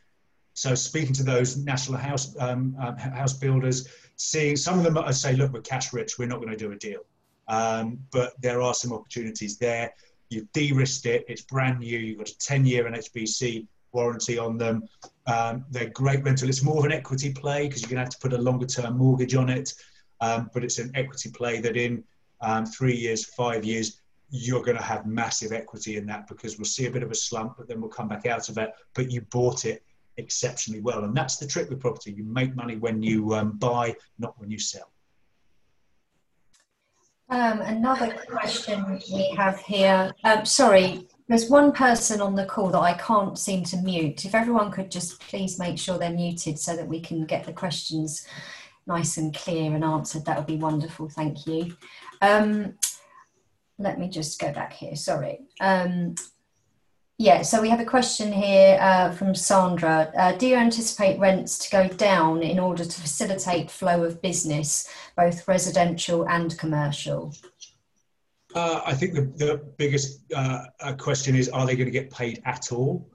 So 0.60 0.74
speaking 0.74 1.14
to 1.14 1.22
those 1.22 1.56
national 1.56 1.98
house 1.98 2.36
um, 2.38 2.76
um 2.78 2.94
house 2.96 3.32
builders, 3.32 3.88
seeing 4.16 4.56
some 4.56 4.76
of 4.78 4.84
them 4.84 4.98
I 4.98 5.10
say, 5.10 5.34
look, 5.34 5.54
we're 5.54 5.62
cash 5.62 5.92
rich, 5.94 6.18
we're 6.18 6.28
not 6.28 6.40
going 6.42 6.50
to 6.50 6.56
do 6.66 6.72
a 6.72 6.76
deal. 6.76 7.00
Um, 7.48 7.98
but 8.10 8.34
there 8.42 8.60
are 8.60 8.74
some 8.74 8.92
opportunities 8.92 9.56
there 9.56 9.94
you've 10.30 10.50
de-risked 10.52 11.06
it, 11.06 11.24
it's 11.28 11.42
brand 11.42 11.80
new, 11.80 11.98
you've 11.98 12.18
got 12.18 12.28
a 12.28 12.34
10-year 12.34 12.84
NHBC 12.84 13.66
warranty 13.92 14.38
on 14.38 14.56
them. 14.56 14.84
Um, 15.26 15.64
they're 15.70 15.90
great 15.90 16.22
rental. 16.22 16.48
It's 16.48 16.62
more 16.62 16.78
of 16.78 16.84
an 16.84 16.92
equity 16.92 17.32
play 17.32 17.66
because 17.66 17.82
you're 17.82 17.90
going 17.90 17.96
to 17.96 18.04
have 18.04 18.10
to 18.10 18.18
put 18.18 18.32
a 18.32 18.38
longer-term 18.38 18.96
mortgage 18.96 19.34
on 19.34 19.48
it, 19.48 19.74
um, 20.20 20.50
but 20.54 20.62
it's 20.62 20.78
an 20.78 20.92
equity 20.94 21.30
play 21.30 21.60
that 21.60 21.76
in 21.76 22.04
three 22.76 22.96
years, 22.96 23.24
five 23.24 23.64
years, 23.64 24.00
you're 24.30 24.62
going 24.62 24.76
to 24.76 24.82
have 24.82 25.06
massive 25.06 25.52
equity 25.52 25.96
in 25.96 26.06
that 26.06 26.28
because 26.28 26.56
we'll 26.56 26.64
see 26.64 26.86
a 26.86 26.90
bit 26.90 27.02
of 27.02 27.10
a 27.10 27.14
slump, 27.14 27.54
but 27.58 27.66
then 27.66 27.80
we'll 27.80 27.90
come 27.90 28.08
back 28.08 28.26
out 28.26 28.48
of 28.48 28.58
it. 28.58 28.70
But 28.94 29.10
you 29.10 29.22
bought 29.22 29.64
it 29.64 29.82
exceptionally 30.20 30.80
well, 30.80 31.04
and 31.04 31.16
that's 31.16 31.36
the 31.36 31.46
trick 31.46 31.68
with 31.68 31.80
property. 31.80 32.12
You 32.12 32.24
make 32.24 32.54
money 32.54 32.76
when 32.76 33.02
you 33.02 33.34
um, 33.34 33.52
buy, 33.58 33.96
not 34.18 34.38
when 34.38 34.50
you 34.50 34.58
sell. 34.58 34.92
Um, 37.30 37.60
another 37.60 38.12
question 38.28 39.00
we 39.12 39.34
have 39.36 39.60
here. 39.60 40.12
Um, 40.24 40.44
sorry, 40.44 41.08
there's 41.28 41.48
one 41.48 41.70
person 41.70 42.20
on 42.20 42.34
the 42.34 42.44
call 42.44 42.70
that 42.70 42.80
I 42.80 42.94
can't 42.94 43.38
seem 43.38 43.62
to 43.64 43.76
mute. 43.76 44.24
If 44.24 44.34
everyone 44.34 44.72
could 44.72 44.90
just 44.90 45.20
please 45.20 45.56
make 45.56 45.78
sure 45.78 45.96
they're 45.96 46.10
muted 46.10 46.58
so 46.58 46.74
that 46.74 46.88
we 46.88 47.00
can 47.00 47.24
get 47.26 47.44
the 47.44 47.52
questions 47.52 48.26
nice 48.86 49.16
and 49.16 49.32
clear 49.32 49.72
and 49.72 49.84
answered, 49.84 50.24
that 50.24 50.38
would 50.38 50.48
be 50.48 50.56
wonderful. 50.56 51.08
Thank 51.08 51.46
you. 51.46 51.76
Um, 52.20 52.74
let 53.78 54.00
me 54.00 54.08
just 54.08 54.40
go 54.40 54.52
back 54.52 54.72
here. 54.72 54.96
Sorry. 54.96 55.38
Yeah, 57.20 57.42
so 57.42 57.60
we 57.60 57.68
have 57.68 57.80
a 57.80 57.84
question 57.84 58.32
here 58.32 58.78
uh, 58.80 59.12
from 59.12 59.34
Sandra. 59.34 60.10
Uh, 60.16 60.32
do 60.32 60.46
you 60.46 60.54
anticipate 60.54 61.18
rents 61.18 61.58
to 61.58 61.70
go 61.70 61.86
down 61.86 62.42
in 62.42 62.58
order 62.58 62.82
to 62.82 63.00
facilitate 63.02 63.70
flow 63.70 64.04
of 64.04 64.22
business, 64.22 64.88
both 65.18 65.46
residential 65.46 66.26
and 66.26 66.56
commercial? 66.56 67.34
Uh, 68.54 68.80
I 68.86 68.94
think 68.94 69.12
the, 69.12 69.30
the 69.36 69.62
biggest 69.76 70.22
uh, 70.34 70.64
uh, 70.80 70.94
question 70.94 71.36
is 71.36 71.50
are 71.50 71.66
they 71.66 71.76
going 71.76 71.88
to 71.88 71.92
get 71.92 72.10
paid 72.10 72.40
at 72.46 72.72
all? 72.72 73.06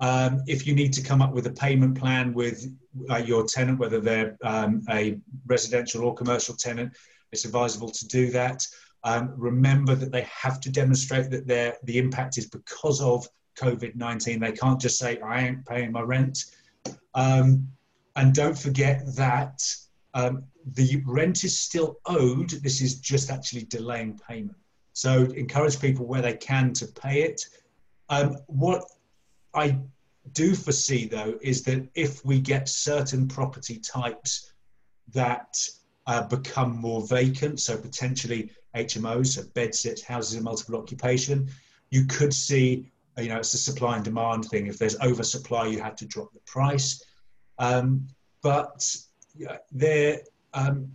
Um, 0.00 0.42
if 0.48 0.66
you 0.66 0.74
need 0.74 0.92
to 0.94 1.00
come 1.00 1.22
up 1.22 1.32
with 1.32 1.46
a 1.46 1.52
payment 1.52 1.96
plan 1.96 2.34
with 2.34 2.66
uh, 3.10 3.18
your 3.18 3.44
tenant, 3.44 3.78
whether 3.78 4.00
they're 4.00 4.36
um, 4.42 4.82
a 4.90 5.20
residential 5.46 6.02
or 6.02 6.14
commercial 6.14 6.56
tenant. 6.56 6.94
It's 7.30 7.44
advisable 7.44 7.90
to 7.90 8.08
do 8.08 8.28
that. 8.32 8.66
Um, 9.04 9.32
remember 9.36 9.94
that 9.94 10.10
they 10.10 10.22
have 10.22 10.58
to 10.62 10.70
demonstrate 10.70 11.30
that 11.30 11.46
the 11.84 11.98
impact 11.98 12.38
is 12.38 12.46
because 12.46 13.00
of 13.00 13.28
COVID 13.56 13.94
19. 13.94 14.40
They 14.40 14.52
can't 14.52 14.80
just 14.80 14.98
say, 14.98 15.18
I 15.20 15.46
ain't 15.46 15.66
paying 15.66 15.92
my 15.92 16.02
rent. 16.02 16.44
Um, 17.14 17.68
and 18.16 18.34
don't 18.34 18.58
forget 18.58 19.02
that 19.16 19.62
um, 20.14 20.44
the 20.74 21.02
rent 21.06 21.44
is 21.44 21.58
still 21.58 21.98
owed. 22.06 22.50
This 22.50 22.80
is 22.80 23.00
just 23.00 23.30
actually 23.30 23.64
delaying 23.64 24.18
payment. 24.28 24.56
So 24.92 25.22
encourage 25.22 25.80
people 25.80 26.06
where 26.06 26.22
they 26.22 26.34
can 26.34 26.72
to 26.74 26.86
pay 26.86 27.22
it. 27.22 27.46
Um, 28.08 28.36
what 28.46 28.84
I 29.54 29.78
do 30.32 30.54
foresee 30.54 31.06
though 31.06 31.38
is 31.40 31.62
that 31.64 31.88
if 31.94 32.24
we 32.24 32.40
get 32.40 32.68
certain 32.68 33.26
property 33.26 33.78
types 33.78 34.52
that 35.12 35.56
uh, 36.06 36.22
become 36.26 36.76
more 36.76 37.06
vacant, 37.06 37.60
so 37.60 37.76
potentially 37.76 38.50
HMOs, 38.76 39.28
so 39.28 39.42
bedsits, 39.42 40.02
houses 40.02 40.36
of 40.36 40.42
multiple 40.42 40.76
occupation, 40.76 41.48
you 41.90 42.06
could 42.06 42.32
see, 42.32 42.91
you 43.18 43.28
know, 43.28 43.38
it's 43.38 43.54
a 43.54 43.58
supply 43.58 43.96
and 43.96 44.04
demand 44.04 44.46
thing. 44.46 44.66
If 44.66 44.78
there's 44.78 44.98
oversupply, 45.00 45.66
you 45.66 45.80
have 45.82 45.96
to 45.96 46.06
drop 46.06 46.32
the 46.32 46.40
price. 46.46 47.02
Um, 47.58 48.08
but 48.42 48.84
there, 49.70 50.20
um, 50.54 50.90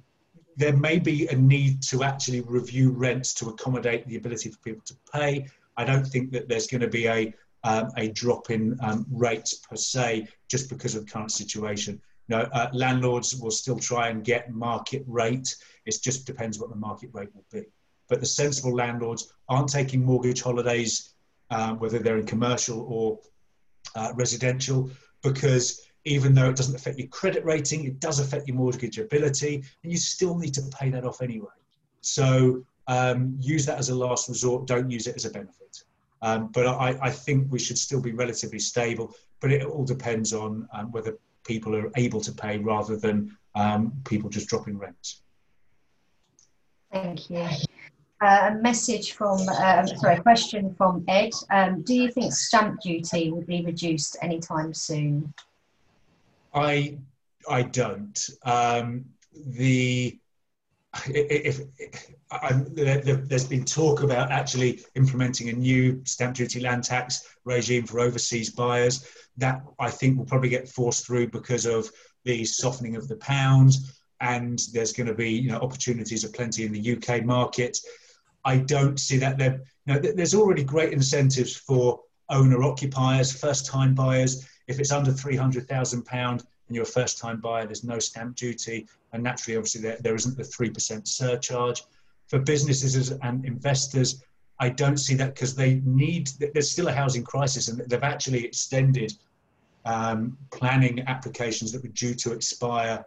there 0.55 0.75
may 0.75 0.99
be 0.99 1.27
a 1.27 1.35
need 1.35 1.81
to 1.83 2.03
actually 2.03 2.41
review 2.41 2.91
rents 2.91 3.33
to 3.35 3.49
accommodate 3.49 4.07
the 4.07 4.17
ability 4.17 4.49
for 4.49 4.57
people 4.59 4.83
to 4.85 4.95
pay. 5.13 5.47
I 5.77 5.85
don't 5.85 6.05
think 6.05 6.31
that 6.31 6.49
there's 6.49 6.67
going 6.67 6.81
to 6.81 6.87
be 6.87 7.07
a 7.07 7.33
um, 7.63 7.89
a 7.97 8.09
drop 8.09 8.49
in 8.49 8.77
um, 8.81 9.05
rates 9.11 9.55
per 9.55 9.75
se 9.75 10.27
just 10.47 10.69
because 10.69 10.95
of 10.95 11.05
the 11.05 11.11
current 11.11 11.31
situation. 11.31 12.01
No, 12.29 12.41
uh, 12.53 12.69
landlords 12.73 13.35
will 13.35 13.51
still 13.51 13.79
try 13.79 14.09
and 14.09 14.23
get 14.23 14.51
market 14.51 15.03
rate. 15.07 15.55
It 15.85 15.97
just 16.01 16.25
depends 16.25 16.59
what 16.59 16.69
the 16.69 16.75
market 16.75 17.09
rate 17.13 17.29
will 17.33 17.45
be. 17.51 17.65
But 18.09 18.19
the 18.19 18.25
sensible 18.25 18.75
landlords 18.75 19.33
aren't 19.49 19.69
taking 19.69 20.03
mortgage 20.03 20.41
holidays, 20.41 21.13
um, 21.49 21.79
whether 21.79 21.99
they're 21.99 22.17
in 22.17 22.25
commercial 22.25 22.81
or 22.81 23.19
uh, 23.95 24.11
residential, 24.15 24.89
because 25.23 25.87
even 26.05 26.33
though 26.33 26.49
it 26.49 26.55
doesn't 26.55 26.75
affect 26.75 26.97
your 26.97 27.07
credit 27.07 27.43
rating, 27.43 27.85
it 27.85 27.99
does 27.99 28.19
affect 28.19 28.47
your 28.47 28.57
mortgageability, 28.57 29.55
and 29.83 29.91
you 29.91 29.97
still 29.97 30.37
need 30.37 30.53
to 30.53 30.61
pay 30.79 30.89
that 30.89 31.05
off 31.05 31.21
anyway. 31.21 31.47
So 32.01 32.63
um, 32.87 33.35
use 33.39 33.65
that 33.65 33.77
as 33.77 33.89
a 33.89 33.95
last 33.95 34.29
resort. 34.29 34.67
Don't 34.67 34.89
use 34.89 35.07
it 35.07 35.15
as 35.15 35.25
a 35.25 35.29
benefit. 35.29 35.83
Um, 36.21 36.49
but 36.53 36.65
I, 36.65 36.97
I, 37.01 37.11
think 37.11 37.51
we 37.51 37.59
should 37.59 37.77
still 37.77 38.01
be 38.01 38.11
relatively 38.11 38.57
stable. 38.57 39.13
But 39.39 39.51
it 39.51 39.63
all 39.63 39.85
depends 39.85 40.33
on 40.33 40.67
um, 40.73 40.91
whether 40.91 41.17
people 41.45 41.75
are 41.75 41.91
able 41.95 42.21
to 42.21 42.31
pay 42.31 42.57
rather 42.57 42.97
than 42.97 43.37
um, 43.53 43.93
people 44.03 44.29
just 44.29 44.47
dropping 44.47 44.79
rents. 44.79 45.21
Thank 46.91 47.29
you. 47.29 47.47
A 48.19 48.55
message 48.59 49.11
from, 49.11 49.47
uh, 49.47 49.85
sorry, 49.85 50.15
a 50.15 50.21
question 50.21 50.73
from 50.73 51.05
Ed. 51.07 51.33
Um, 51.51 51.83
do 51.83 51.93
you 51.93 52.09
think 52.09 52.33
stamp 52.33 52.81
duty 52.81 53.29
will 53.29 53.43
be 53.43 53.63
reduced 53.63 54.17
anytime 54.23 54.73
soon? 54.73 55.33
I 56.53 56.97
I 57.47 57.61
don't. 57.61 58.29
Um, 58.43 59.05
the 59.35 60.17
if, 61.05 61.61
if 61.77 62.07
there, 62.31 63.23
has 63.29 63.45
been 63.45 63.63
talk 63.63 64.01
about 64.01 64.31
actually 64.31 64.83
implementing 64.95 65.49
a 65.49 65.53
new 65.53 66.01
stamp 66.05 66.35
duty 66.35 66.59
land 66.59 66.83
tax 66.85 67.35
regime 67.45 67.85
for 67.85 67.99
overseas 67.99 68.49
buyers, 68.49 69.07
that 69.37 69.61
I 69.79 69.91
think 69.91 70.17
will 70.17 70.25
probably 70.25 70.49
get 70.49 70.67
forced 70.67 71.05
through 71.05 71.29
because 71.29 71.67
of 71.67 71.87
the 72.25 72.43
softening 72.45 72.95
of 72.95 73.07
the 73.07 73.17
pound, 73.17 73.73
and 74.21 74.59
there's 74.73 74.93
going 74.93 75.07
to 75.07 75.13
be 75.13 75.29
you 75.29 75.51
know 75.51 75.59
opportunities 75.59 76.23
of 76.23 76.33
plenty 76.33 76.65
in 76.65 76.71
the 76.71 76.97
UK 76.97 77.23
market. 77.23 77.77
I 78.47 78.57
don't 78.57 78.99
see 78.99 79.17
that 79.17 79.37
there. 79.37 79.61
You 79.85 79.93
know, 79.93 79.99
there's 79.99 80.33
already 80.33 80.63
great 80.63 80.91
incentives 80.93 81.55
for 81.55 82.01
owner 82.29 82.63
occupiers, 82.63 83.31
first 83.31 83.65
time 83.65 83.93
buyers 83.93 84.47
if 84.67 84.79
it's 84.79 84.91
under 84.91 85.11
£300,000 85.11 86.31
and 86.31 86.75
you're 86.75 86.83
a 86.83 86.85
first 86.85 87.17
time 87.17 87.39
buyer, 87.39 87.65
there's 87.65 87.83
no 87.83 87.99
stamp 87.99 88.35
duty. 88.35 88.87
And 89.13 89.23
naturally, 89.23 89.57
obviously, 89.57 89.81
there, 89.81 89.97
there 90.01 90.15
isn't 90.15 90.37
the 90.37 90.43
3% 90.43 91.07
surcharge. 91.07 91.83
For 92.27 92.39
businesses 92.39 93.11
and 93.23 93.45
investors, 93.45 94.23
I 94.59 94.69
don't 94.69 94.97
see 94.97 95.15
that 95.15 95.35
because 95.35 95.55
they 95.55 95.75
need, 95.85 96.29
there's 96.53 96.69
still 96.69 96.89
a 96.89 96.93
housing 96.93 97.23
crisis 97.23 97.69
and 97.69 97.79
they've 97.79 98.03
actually 98.03 98.43
extended 98.43 99.13
um, 99.85 100.37
planning 100.51 101.01
applications 101.07 101.71
that 101.71 101.81
were 101.81 101.89
due 101.89 102.13
to 102.15 102.33
expire. 102.33 103.05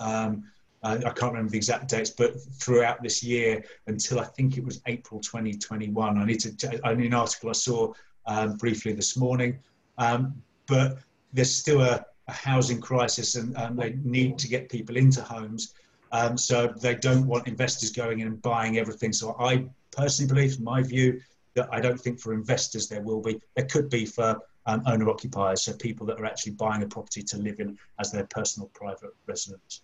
Um, 0.00 0.44
I 0.82 0.96
can't 0.98 1.32
remember 1.32 1.50
the 1.50 1.56
exact 1.56 1.88
dates, 1.88 2.10
but 2.10 2.40
throughout 2.40 3.02
this 3.02 3.22
year 3.22 3.64
until 3.86 4.20
I 4.20 4.24
think 4.24 4.56
it 4.56 4.64
was 4.64 4.80
April 4.86 5.20
2021. 5.20 6.18
I 6.18 6.24
need 6.24 6.40
to, 6.40 6.80
only 6.88 7.06
an 7.06 7.14
article 7.14 7.50
I 7.50 7.52
saw 7.52 7.92
um, 8.26 8.56
briefly 8.56 8.92
this 8.92 9.16
morning. 9.16 9.58
Um, 9.96 10.40
but 10.66 10.98
there's 11.32 11.52
still 11.52 11.80
a, 11.82 12.04
a 12.28 12.32
housing 12.32 12.80
crisis 12.80 13.34
and, 13.34 13.56
and, 13.56 13.76
they 13.78 13.94
need 14.04 14.38
to 14.38 14.48
get 14.48 14.68
people 14.68 14.96
into 14.96 15.22
homes. 15.22 15.74
Um, 16.12 16.38
so 16.38 16.68
they 16.80 16.94
don't 16.94 17.26
want 17.26 17.48
investors 17.48 17.90
going 17.90 18.20
in 18.20 18.28
and 18.28 18.42
buying 18.42 18.78
everything. 18.78 19.12
So 19.12 19.34
I 19.40 19.66
personally 19.90 20.32
believe, 20.32 20.60
my 20.60 20.82
view, 20.82 21.20
that 21.54 21.68
I 21.72 21.80
don't 21.80 22.00
think 22.00 22.20
for 22.20 22.32
investors 22.32 22.88
there 22.88 23.02
will 23.02 23.20
be. 23.20 23.40
There 23.56 23.66
could 23.66 23.90
be 23.90 24.06
for 24.06 24.38
um, 24.66 24.82
owner 24.86 25.10
occupiers, 25.10 25.62
so 25.62 25.72
people 25.74 26.06
that 26.06 26.20
are 26.20 26.26
actually 26.26 26.52
buying 26.52 26.82
a 26.82 26.86
property 26.86 27.22
to 27.22 27.38
live 27.38 27.58
in 27.58 27.76
as 27.98 28.12
their 28.12 28.26
personal 28.26 28.68
private 28.74 29.10
residence. 29.26 29.82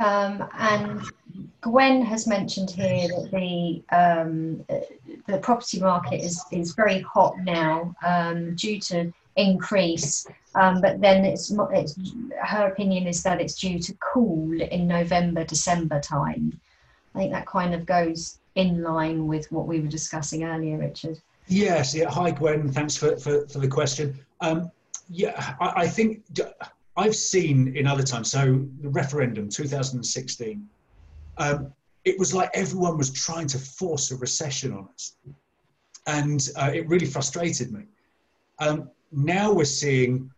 Um, 0.00 0.48
and 0.58 1.02
Gwen 1.60 2.02
has 2.02 2.26
mentioned 2.26 2.70
here 2.70 3.06
that 3.08 3.30
the 3.30 3.82
um, 3.94 4.64
the 5.26 5.38
property 5.38 5.78
market 5.78 6.22
is, 6.22 6.42
is 6.50 6.72
very 6.74 7.00
hot 7.00 7.34
now 7.44 7.94
um, 8.04 8.56
due 8.56 8.80
to 8.80 9.12
increase, 9.36 10.26
um, 10.54 10.80
but 10.80 11.00
then 11.00 11.24
it's, 11.24 11.52
it's 11.72 11.94
her 12.42 12.66
opinion 12.68 13.06
is 13.06 13.22
that 13.22 13.40
it's 13.40 13.54
due 13.54 13.78
to 13.78 13.94
cool 14.12 14.60
in 14.60 14.88
November 14.88 15.44
December 15.44 16.00
time. 16.00 16.58
I 17.14 17.18
think 17.18 17.32
that 17.32 17.46
kind 17.46 17.74
of 17.74 17.84
goes 17.84 18.38
in 18.54 18.82
line 18.82 19.26
with 19.26 19.52
what 19.52 19.66
we 19.66 19.80
were 19.80 19.88
discussing 19.88 20.44
earlier, 20.44 20.78
Richard. 20.78 21.20
Yes, 21.46 21.94
yeah. 21.94 22.08
Hi, 22.08 22.30
Gwen. 22.30 22.72
Thanks 22.72 22.96
for, 22.96 23.16
for, 23.16 23.46
for 23.48 23.58
the 23.58 23.68
question. 23.68 24.18
Um, 24.40 24.70
yeah, 25.08 25.56
I, 25.60 25.82
I 25.82 25.88
think 25.88 26.22
I've 26.96 27.14
seen 27.14 27.76
in 27.76 27.86
other 27.86 28.02
times, 28.02 28.30
so 28.30 28.66
the 28.80 28.88
referendum 28.88 29.48
2016, 29.48 30.68
um, 31.38 31.72
it 32.04 32.18
was 32.18 32.34
like 32.34 32.50
everyone 32.54 32.98
was 32.98 33.10
trying 33.12 33.46
to 33.48 33.58
force 33.58 34.10
a 34.10 34.16
recession 34.16 34.72
on 34.72 34.88
us. 34.92 35.16
And 36.06 36.48
uh, 36.56 36.70
it 36.74 36.88
really 36.88 37.06
frustrated 37.06 37.72
me. 37.72 37.84
Um, 38.58 38.90
now 39.12 39.52
we're 39.52 39.64
seeing 39.64 40.30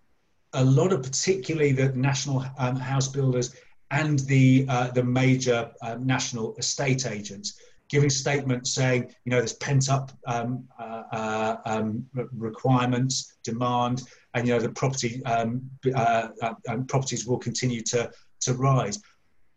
a 0.53 0.65
lot 0.65 0.93
of, 0.93 1.03
particularly 1.03 1.73
the 1.73 1.89
national 1.93 2.45
um, 2.59 2.77
house 2.77 3.09
builders 3.09 3.55
and 3.91 4.19
the, 4.21 4.67
uh, 4.69 4.89
the 4.91 5.03
major 5.03 5.71
uh, 5.83 5.97
national 6.01 6.55
estate 6.57 7.07
agents, 7.07 7.61
giving 7.93 8.09
statements 8.09 8.73
saying, 8.73 9.15
you 9.25 9.31
know, 9.31 9.37
there's 9.37 9.53
pent 9.53 9.91
up 9.91 10.11
um, 10.27 10.67
uh, 10.81 11.03
uh, 11.13 11.57
um, 11.67 12.05
requirements, 12.15 13.37
demand, 13.45 14.03
and 14.35 14.49
you 14.49 14.55
know 14.55 14.59
the 14.59 14.71
property 14.71 15.23
um, 15.27 15.61
uh, 15.95 16.29
uh, 16.41 16.55
um, 16.69 16.87
properties 16.87 17.27
will 17.27 17.39
continue 17.39 17.83
to 17.83 18.11
to 18.41 18.55
rise. 18.55 18.99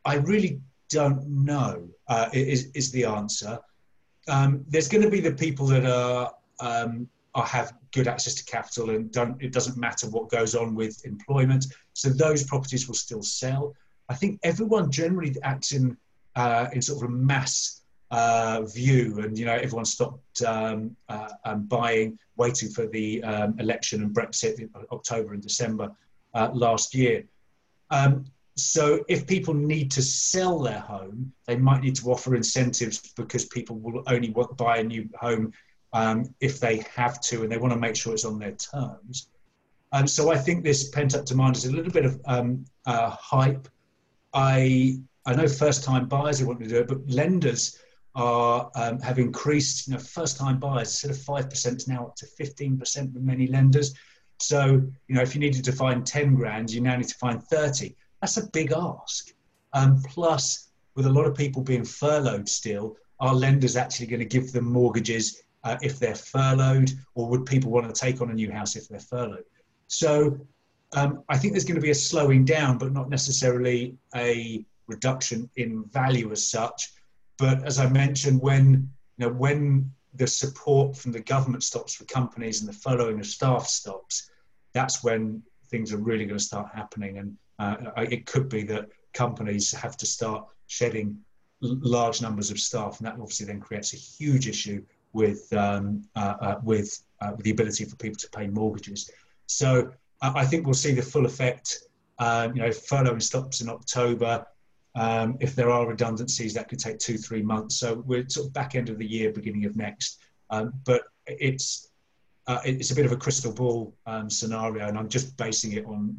I 0.03 0.15
really 0.15 0.59
don't 0.89 1.25
know. 1.27 1.87
Uh, 2.09 2.27
is 2.33 2.71
is 2.75 2.91
the 2.91 3.05
answer? 3.05 3.57
Um, 4.27 4.65
there's 4.67 4.89
going 4.89 5.03
to 5.03 5.09
be 5.09 5.21
the 5.21 5.31
people 5.31 5.65
that 5.67 5.85
are 5.85 6.33
um, 6.59 7.07
are 7.35 7.45
have 7.45 7.73
good 7.93 8.09
access 8.09 8.35
to 8.35 8.43
capital 8.43 8.89
and 8.89 9.09
don't. 9.13 9.41
It 9.41 9.53
doesn't 9.53 9.77
matter 9.77 10.09
what 10.09 10.29
goes 10.29 10.55
on 10.55 10.75
with 10.75 11.05
employment. 11.05 11.67
So 11.93 12.09
those 12.09 12.43
properties 12.43 12.85
will 12.85 12.95
still 12.95 13.23
sell. 13.23 13.73
I 14.09 14.13
think 14.13 14.41
everyone 14.43 14.91
generally 14.91 15.33
acts 15.41 15.71
in 15.71 15.95
uh, 16.35 16.67
in 16.73 16.81
sort 16.81 17.01
of 17.01 17.09
a 17.09 17.13
mass 17.13 17.83
uh, 18.15 18.61
view, 18.61 19.19
and 19.19 19.37
you 19.37 19.45
know 19.45 19.57
everyone 19.65 19.83
stopped 19.83 20.41
um, 20.43 20.95
uh, 21.09 21.31
um, 21.43 21.63
buying, 21.65 22.17
waiting 22.37 22.69
for 22.69 22.85
the 22.87 23.21
um, 23.23 23.59
election 23.59 24.01
and 24.03 24.15
Brexit 24.15 24.57
in 24.59 24.69
October 24.97 25.33
and 25.33 25.43
December 25.43 25.91
uh, 26.33 26.49
last 26.53 26.95
year. 26.95 27.25
Um, 27.91 28.13
so 28.55 29.03
if 29.09 29.27
people 29.27 29.53
need 29.53 29.91
to 29.91 30.01
sell 30.01 30.59
their 30.59 30.79
home, 30.79 31.33
they 31.45 31.57
might 31.57 31.81
need 31.83 31.97
to 31.97 32.09
offer 32.09 32.35
incentives 32.35 33.11
because 33.17 33.43
people 33.57 33.75
will 33.79 34.01
only 34.07 34.33
buy 34.55 34.77
a 34.77 34.83
new 34.83 35.09
home 35.19 35.51
um, 35.91 36.33
if 36.39 36.57
they 36.61 36.85
have 36.95 37.19
to, 37.29 37.43
and 37.43 37.51
they 37.51 37.57
want 37.57 37.73
to 37.73 37.79
make 37.79 37.97
sure 37.97 38.13
it's 38.13 38.23
on 38.23 38.39
their 38.39 38.53
terms. 38.53 39.27
And 39.91 40.09
so 40.09 40.31
I 40.31 40.37
think 40.37 40.63
this 40.63 40.89
pent-up 40.89 41.25
demand 41.25 41.57
is 41.57 41.65
a 41.65 41.71
little 41.71 41.91
bit 41.91 42.05
of 42.05 42.21
uh, 42.25 43.09
hype. 43.09 43.67
I 44.33 44.99
I 45.25 45.35
know 45.35 45.47
first-time 45.47 46.05
buyers 46.07 46.39
who 46.39 46.45
want 46.45 46.59
to 46.61 46.67
do 46.67 46.77
it, 46.77 46.87
but 46.87 46.99
lenders 47.09 47.79
are 48.15 48.71
um, 48.75 48.99
have 48.99 49.19
increased. 49.19 49.87
You 49.87 49.93
know, 49.93 49.99
first-time 49.99 50.59
buyers 50.59 50.89
instead 50.89 51.11
of 51.11 51.21
five 51.21 51.49
percent 51.49 51.87
now 51.87 52.07
up 52.07 52.15
to 52.17 52.25
fifteen 52.25 52.77
percent 52.77 53.13
with 53.13 53.23
many 53.23 53.47
lenders. 53.47 53.93
So, 54.39 54.81
you 55.07 55.15
know, 55.15 55.21
if 55.21 55.33
you 55.33 55.39
needed 55.39 55.63
to 55.65 55.71
find 55.71 56.05
10 56.05 56.35
grand, 56.35 56.71
you 56.71 56.81
now 56.81 56.95
need 56.97 57.07
to 57.07 57.15
find 57.15 57.41
30. 57.41 57.95
That's 58.21 58.37
a 58.37 58.47
big 58.47 58.73
ask. 58.75 59.33
Um, 59.73 60.01
plus, 60.07 60.69
with 60.95 61.05
a 61.05 61.11
lot 61.11 61.25
of 61.25 61.35
people 61.35 61.61
being 61.61 61.85
furloughed 61.85 62.49
still, 62.49 62.97
are 63.19 63.33
lenders 63.33 63.75
actually 63.75 64.07
going 64.07 64.19
to 64.19 64.25
give 64.25 64.51
them 64.51 64.65
mortgages 64.65 65.41
uh, 65.63 65.77
if 65.81 65.99
they're 65.99 66.15
furloughed, 66.15 66.91
or 67.15 67.27
would 67.29 67.45
people 67.45 67.71
want 67.71 67.93
to 67.93 67.99
take 67.99 68.21
on 68.21 68.29
a 68.29 68.33
new 68.33 68.51
house 68.51 68.75
if 68.75 68.87
they're 68.87 68.99
furloughed? 68.99 69.45
So, 69.87 70.39
um, 70.95 71.23
I 71.27 71.37
think 71.37 71.53
there's 71.53 71.65
going 71.65 71.75
to 71.75 71.81
be 71.81 71.89
a 71.89 71.95
slowing 71.95 72.45
down, 72.45 72.77
but 72.77 72.93
not 72.93 73.09
necessarily 73.09 73.97
a 74.15 74.63
reduction 74.87 75.49
in 75.55 75.83
value 75.85 76.31
as 76.31 76.47
such. 76.47 76.93
But 77.37 77.63
as 77.63 77.79
I 77.79 77.89
mentioned, 77.89 78.41
when 78.41 78.89
you 79.17 79.27
know 79.27 79.33
when 79.33 79.91
the 80.13 80.27
support 80.27 80.95
from 80.95 81.11
the 81.11 81.19
government 81.19 81.63
stops 81.63 81.95
for 81.95 82.05
companies 82.05 82.61
and 82.61 82.69
the 82.69 82.73
furloughing 82.73 83.19
of 83.19 83.25
staff 83.25 83.67
stops, 83.67 84.31
that's 84.73 85.03
when 85.03 85.41
things 85.69 85.91
are 85.93 85.97
really 85.97 86.25
going 86.25 86.37
to 86.37 86.43
start 86.43 86.69
happening. 86.73 87.17
And 87.17 87.37
uh, 87.59 87.91
it 87.97 88.25
could 88.25 88.47
be 88.49 88.63
that 88.63 88.89
companies 89.13 89.71
have 89.73 89.97
to 89.97 90.05
start 90.05 90.45
shedding 90.67 91.17
large 91.61 92.21
numbers 92.21 92.51
of 92.51 92.59
staff, 92.59 92.99
and 92.99 93.07
that 93.07 93.13
obviously 93.13 93.45
then 93.45 93.59
creates 93.59 93.93
a 93.93 93.97
huge 93.97 94.47
issue 94.47 94.83
with 95.13 95.51
um, 95.53 96.03
uh, 96.15 96.35
uh, 96.41 96.59
with, 96.63 97.01
uh, 97.21 97.31
with 97.35 97.45
the 97.45 97.51
ability 97.51 97.85
for 97.85 97.95
people 97.95 98.17
to 98.17 98.29
pay 98.29 98.47
mortgages. 98.47 99.09
So 99.47 99.91
I 100.21 100.45
think 100.45 100.65
we'll 100.65 100.73
see 100.73 100.93
the 100.93 101.01
full 101.01 101.25
effect. 101.25 101.83
Um, 102.19 102.55
you 102.55 102.61
know, 102.61 102.69
furloughing 102.69 103.21
stops 103.21 103.61
in 103.61 103.69
October. 103.69 104.45
Um, 104.95 105.37
if 105.41 105.55
there 105.55 105.69
are 105.69 105.87
redundancies, 105.87 106.53
that 106.53 106.69
could 106.69 106.79
take 106.79 106.99
two, 106.99 107.17
three 107.17 107.41
months. 107.41 107.77
So 107.77 108.03
we're 108.05 108.27
sort 108.29 108.47
of 108.47 108.53
back 108.53 108.75
end 108.75 108.89
of 108.89 108.97
the 108.97 109.05
year, 109.05 109.31
beginning 109.31 109.65
of 109.65 109.75
next. 109.75 110.21
Um, 110.49 110.73
but 110.85 111.03
it's 111.27 111.91
uh, 112.47 112.59
it's 112.63 112.91
a 112.91 112.95
bit 112.95 113.05
of 113.05 113.11
a 113.11 113.17
crystal 113.17 113.51
ball 113.51 113.95
um, 114.05 114.29
scenario, 114.29 114.87
and 114.87 114.97
I'm 114.97 115.09
just 115.09 115.35
basing 115.35 115.73
it 115.73 115.85
on 115.85 116.15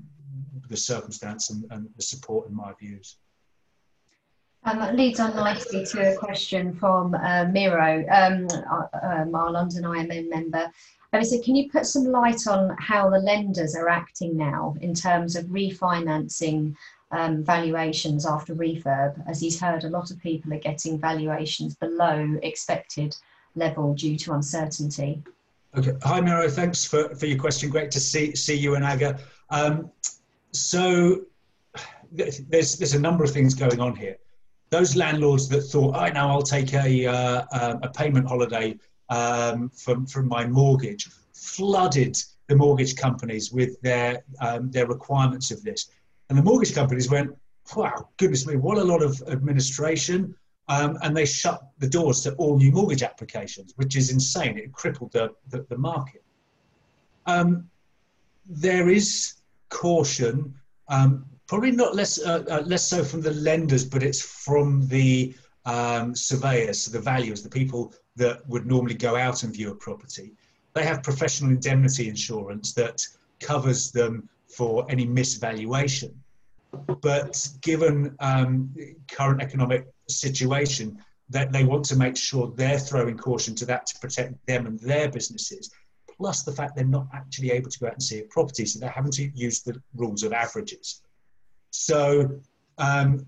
the 0.69 0.77
circumstance 0.77 1.51
and, 1.51 1.65
and 1.71 1.89
the 1.97 2.03
support 2.03 2.49
in 2.49 2.57
my 2.57 2.73
views. 2.81 3.19
And 4.65 4.81
that 4.81 4.97
leads 4.97 5.21
on 5.21 5.37
nicely 5.37 5.87
to 5.87 6.13
a 6.13 6.17
question 6.17 6.75
from 6.75 7.15
uh, 7.15 7.45
Miro, 7.45 8.05
um, 8.11 8.49
um, 9.01 9.33
our 9.33 9.53
London 9.53 9.85
IMM 9.85 10.29
member. 10.29 10.69
And 11.13 11.23
he 11.23 11.29
said, 11.29 11.45
can 11.45 11.55
you 11.55 11.71
put 11.71 11.87
some 11.87 12.05
light 12.05 12.49
on 12.49 12.77
how 12.81 13.09
the 13.09 13.21
lenders 13.21 13.77
are 13.77 13.89
acting 13.89 14.37
now 14.37 14.75
in 14.81 14.93
terms 14.93 15.37
of 15.37 15.45
refinancing 15.47 16.75
um, 17.11 17.45
valuations 17.45 18.27
after 18.27 18.55
refurb? 18.55 19.23
As 19.29 19.41
he's 19.41 19.61
heard, 19.61 19.85
a 19.85 19.91
lot 19.91 20.11
of 20.11 20.19
people 20.21 20.53
are 20.53 20.59
getting 20.59 20.99
valuations 20.99 21.75
below 21.77 22.39
expected 22.43 23.17
level 23.55 23.95
due 23.95 24.17
to 24.19 24.33
uncertainty. 24.33 25.23
Okay. 25.77 25.93
Hi, 26.03 26.21
Miro. 26.21 26.49
Thanks 26.49 26.85
for, 26.85 27.15
for 27.15 27.27
your 27.27 27.39
question. 27.39 27.71
Great 27.71 27.91
to 27.91 28.01
see, 28.01 28.35
see 28.35 28.55
you 28.55 28.75
and 28.77 28.85
Aga. 28.85 29.19
Um, 29.51 29.91
so 30.53 31.23
there's, 32.11 32.77
there's 32.77 32.95
a 32.95 33.01
number 33.01 33.25
of 33.25 33.31
things 33.31 33.55
going 33.55 33.81
on 33.81 33.95
here 33.95 34.17
those 34.71 34.97
landlords 34.97 35.49
that 35.49 35.63
thought, 35.63 35.95
I 35.95 36.11
oh, 36.11 36.13
know 36.13 36.29
I'll 36.29 36.43
take 36.43 36.75
a, 36.75 37.07
uh, 37.07 37.45
um, 37.53 37.79
a 37.83 37.89
payment 37.89 38.27
holiday 38.27 38.77
um, 39.09 39.71
from, 39.71 40.07
from 40.07 40.27
my 40.29 40.47
mortgage, 40.47 41.09
flooded 41.35 42.17
the 42.49 42.57
mortgage 42.57 42.97
companies 42.97 43.53
with 43.53 43.81
their, 43.83 44.25
um, 44.41 44.71
their 44.71 44.87
requirements 44.87 45.51
of 45.51 45.63
this. 45.63 45.91
And 46.29 46.39
the 46.39 46.43
mortgage 46.43 46.75
companies 46.75 47.11
went, 47.11 47.31
wow, 47.75 48.09
goodness 48.17 48.47
me, 48.47 48.57
what 48.57 48.79
a 48.79 48.85
lot 48.85 49.03
of 49.03 49.23
administration. 49.29 50.35
Um, 50.69 50.99
and 51.03 51.17
they 51.17 51.27
shut 51.27 51.63
the 51.79 51.89
doors 51.89 52.23
to 52.23 52.35
all 52.35 52.57
new 52.59 52.73
mortgage 52.73 53.05
applications, 53.05 53.73
which 53.77 53.97
is 53.97 54.11
insane. 54.11 54.59
It 54.59 54.73
crippled 54.73 55.13
the, 55.13 55.31
the, 55.49 55.65
the 55.69 55.79
market. 55.79 56.25
Um, 57.27 57.69
there 58.49 58.89
is 58.89 59.35
caution 59.69 60.55
um, 60.89 61.27
probably 61.47 61.71
not 61.71 61.95
less 61.95 62.19
uh, 62.25 62.45
uh, 62.51 62.63
less 62.67 62.89
so 62.89 63.05
from 63.05 63.21
the 63.21 63.33
lenders, 63.35 63.85
but 63.85 64.03
it's 64.03 64.23
from 64.23 64.87
the 64.89 65.35
um, 65.65 66.15
surveyors, 66.15 66.83
so 66.83 66.91
the 66.91 67.01
valuers, 67.01 67.43
the 67.43 67.49
people 67.49 67.93
that 68.17 68.47
would 68.49 68.67
normally 68.67 68.95
go 68.95 69.17
out 69.17 69.43
and 69.43 69.53
view 69.53 69.71
a 69.71 69.75
property. 69.75 70.33
They 70.75 70.85
have 70.85 71.03
professional 71.03 71.51
indemnity 71.51 72.09
insurance 72.09 72.73
that 72.75 73.03
covers 73.41 73.91
them 73.91 74.29
for 74.49 74.87
any 74.91 75.07
misvaluation. 75.07 76.15
But 77.01 77.49
given 77.63 78.15
um, 78.21 78.75
current 79.11 79.43
economic 79.43 79.87
situation, 80.09 80.99
that 81.29 81.53
they 81.53 81.65
want 81.65 81.85
to 81.87 81.97
make 81.97 82.17
sure 82.17 82.53
they're 82.55 82.79
throwing 82.79 83.17
caution 83.17 83.55
to 83.57 83.67
that 83.67 83.87
to 83.87 83.99
protect 83.99 84.35
them 84.47 84.67
and 84.67 84.79
their 84.81 85.11
businesses. 85.11 85.71
Plus 86.17 86.43
the 86.43 86.53
fact 86.53 86.77
they're 86.77 86.85
not 86.85 87.09
actually 87.13 87.51
able 87.51 87.69
to 87.69 87.79
go 87.79 87.87
out 87.89 87.95
and 87.95 88.03
see 88.03 88.21
a 88.21 88.25
property, 88.25 88.65
so 88.65 88.79
they're 88.79 88.89
having 88.89 89.11
to 89.13 89.29
use 89.35 89.63
the 89.63 89.81
rules 89.95 90.23
of 90.23 90.33
averages. 90.33 91.03
So 91.71 92.41
um, 92.79 93.27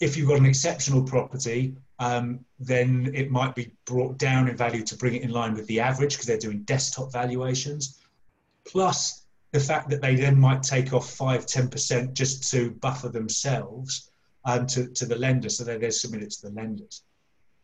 if 0.00 0.16
you've 0.16 0.28
got 0.28 0.38
an 0.38 0.46
exceptional 0.46 1.02
property, 1.02 1.74
um, 1.98 2.44
then 2.60 3.10
it 3.14 3.30
might 3.30 3.54
be 3.54 3.72
brought 3.84 4.16
down 4.16 4.48
in 4.48 4.56
value 4.56 4.82
to 4.84 4.96
bring 4.96 5.16
it 5.16 5.22
in 5.22 5.30
line 5.30 5.54
with 5.54 5.66
the 5.66 5.80
average 5.80 6.14
because 6.14 6.26
they're 6.26 6.38
doing 6.38 6.62
desktop 6.62 7.12
valuations. 7.12 7.98
Plus 8.64 9.26
the 9.52 9.60
fact 9.60 9.88
that 9.90 10.02
they 10.02 10.14
then 10.14 10.38
might 10.38 10.62
take 10.62 10.92
off 10.92 11.10
5 11.10 11.46
10% 11.46 12.12
just 12.12 12.50
to 12.50 12.72
buffer 12.72 13.08
themselves 13.08 14.10
um, 14.44 14.66
to, 14.66 14.88
to 14.88 15.06
the 15.06 15.16
lender, 15.16 15.48
so 15.48 15.64
they 15.64 15.78
then 15.78 15.90
submit 15.90 16.22
it 16.22 16.30
to 16.32 16.48
the 16.48 16.54
lenders. 16.54 17.02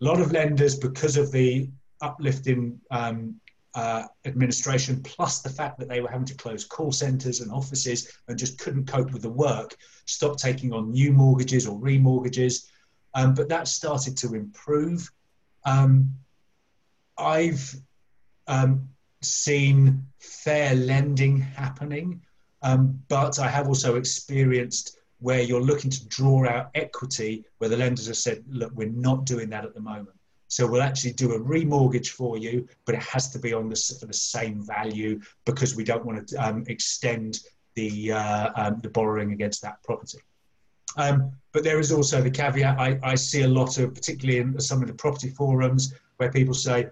A 0.01 0.05
lot 0.05 0.21
of 0.21 0.33
lenders, 0.33 0.77
because 0.77 1.17
of 1.17 1.31
the 1.31 1.69
uplift 2.01 2.47
in 2.47 2.81
um, 2.91 3.41
uh, 3.75 4.05
administration, 4.25 5.03
plus 5.03 5.41
the 5.41 5.51
fact 5.51 5.79
that 5.79 5.89
they 5.89 6.01
were 6.01 6.11
having 6.11 6.27
to 6.27 6.35
close 6.35 6.65
call 6.65 6.93
centres 6.93 7.41
and 7.41 7.51
offices 7.53 8.19
and 8.29 8.39
just 8.39 8.59
couldn't 8.59 8.87
cope 8.87 9.13
with 9.13 9.23
the 9.23 9.31
work, 9.31 9.77
stopped 10.07 10.39
taking 10.39 10.73
on 10.73 10.91
new 10.91 11.13
mortgages 11.13 11.67
or 11.67 11.79
remortgages. 11.79 12.67
Um, 13.15 13.35
but 13.35 13.49
that 13.49 13.69
started 13.69 14.17
to 14.19 14.35
improve. 14.35 15.11
Um, 15.65 16.15
I've 17.17 17.75
um, 18.47 18.89
seen 19.25 20.07
fair 20.19 20.75
lending 20.75 21.41
happening, 21.41 22.21
um, 22.63 23.01
but 23.09 23.39
I 23.39 23.49
have 23.49 23.69
also 23.69 23.97
experienced 23.97 24.99
where 25.21 25.41
you're 25.41 25.63
looking 25.63 25.91
to 25.91 26.09
draw 26.09 26.47
out 26.49 26.71
equity 26.75 27.45
where 27.59 27.71
the 27.71 27.77
lenders 27.77 28.07
have 28.07 28.17
said, 28.17 28.45
look, 28.49 28.73
we're 28.75 28.89
not 28.89 29.25
doing 29.25 29.49
that 29.51 29.65
at 29.65 29.75
the 29.75 29.81
moment. 29.81 30.17
So 30.49 30.67
we'll 30.67 30.83
actually 30.83 31.13
do 31.13 31.33
a 31.33 31.41
remortgage 31.41 32.09
for 32.09 32.37
you, 32.39 32.69
but 32.85 32.95
it 32.95 33.03
has 33.03 33.31
to 33.31 33.39
be 33.39 33.53
on 33.53 33.69
the, 33.69 33.97
for 33.99 34.07
the 34.07 34.13
same 34.13 34.63
value 34.65 35.21
because 35.47 35.75
we 35.75 35.83
don't 35.83 36.05
want 36.05 36.29
to 36.29 36.37
um, 36.37 36.65
extend 36.69 37.41
the, 37.75 38.13
uh, 38.13 38.51
um, 38.55 38.81
the 38.83 38.91
borrowing 38.91 39.33
against 39.33 39.63
that 39.63 39.83
property. 39.83 40.19
Um, 40.97 41.33
but 41.53 41.65
there 41.65 41.81
is 41.81 41.91
also 41.91 42.21
the 42.21 42.31
caveat 42.31 42.79
I, 42.79 42.99
I, 43.03 43.15
see 43.15 43.43
a 43.43 43.49
lot 43.49 43.79
of, 43.79 43.95
particularly 43.95 44.39
in 44.39 44.61
some 44.61 44.81
of 44.81 44.89
the 44.89 44.95
property 44.95 45.31
forums, 45.31 45.95
where 46.19 46.31
people 46.31 46.55
say, 46.55 46.89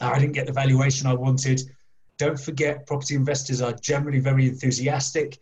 I 0.00 0.18
didn't 0.18 0.32
get 0.32 0.46
the 0.46 0.52
valuation 0.52 1.06
I 1.06 1.14
wanted. 1.14 1.60
Don't 2.18 2.38
forget, 2.38 2.86
property 2.86 3.14
investors 3.14 3.60
are 3.60 3.72
generally 3.72 4.20
very 4.20 4.48
enthusiastic 4.48 5.38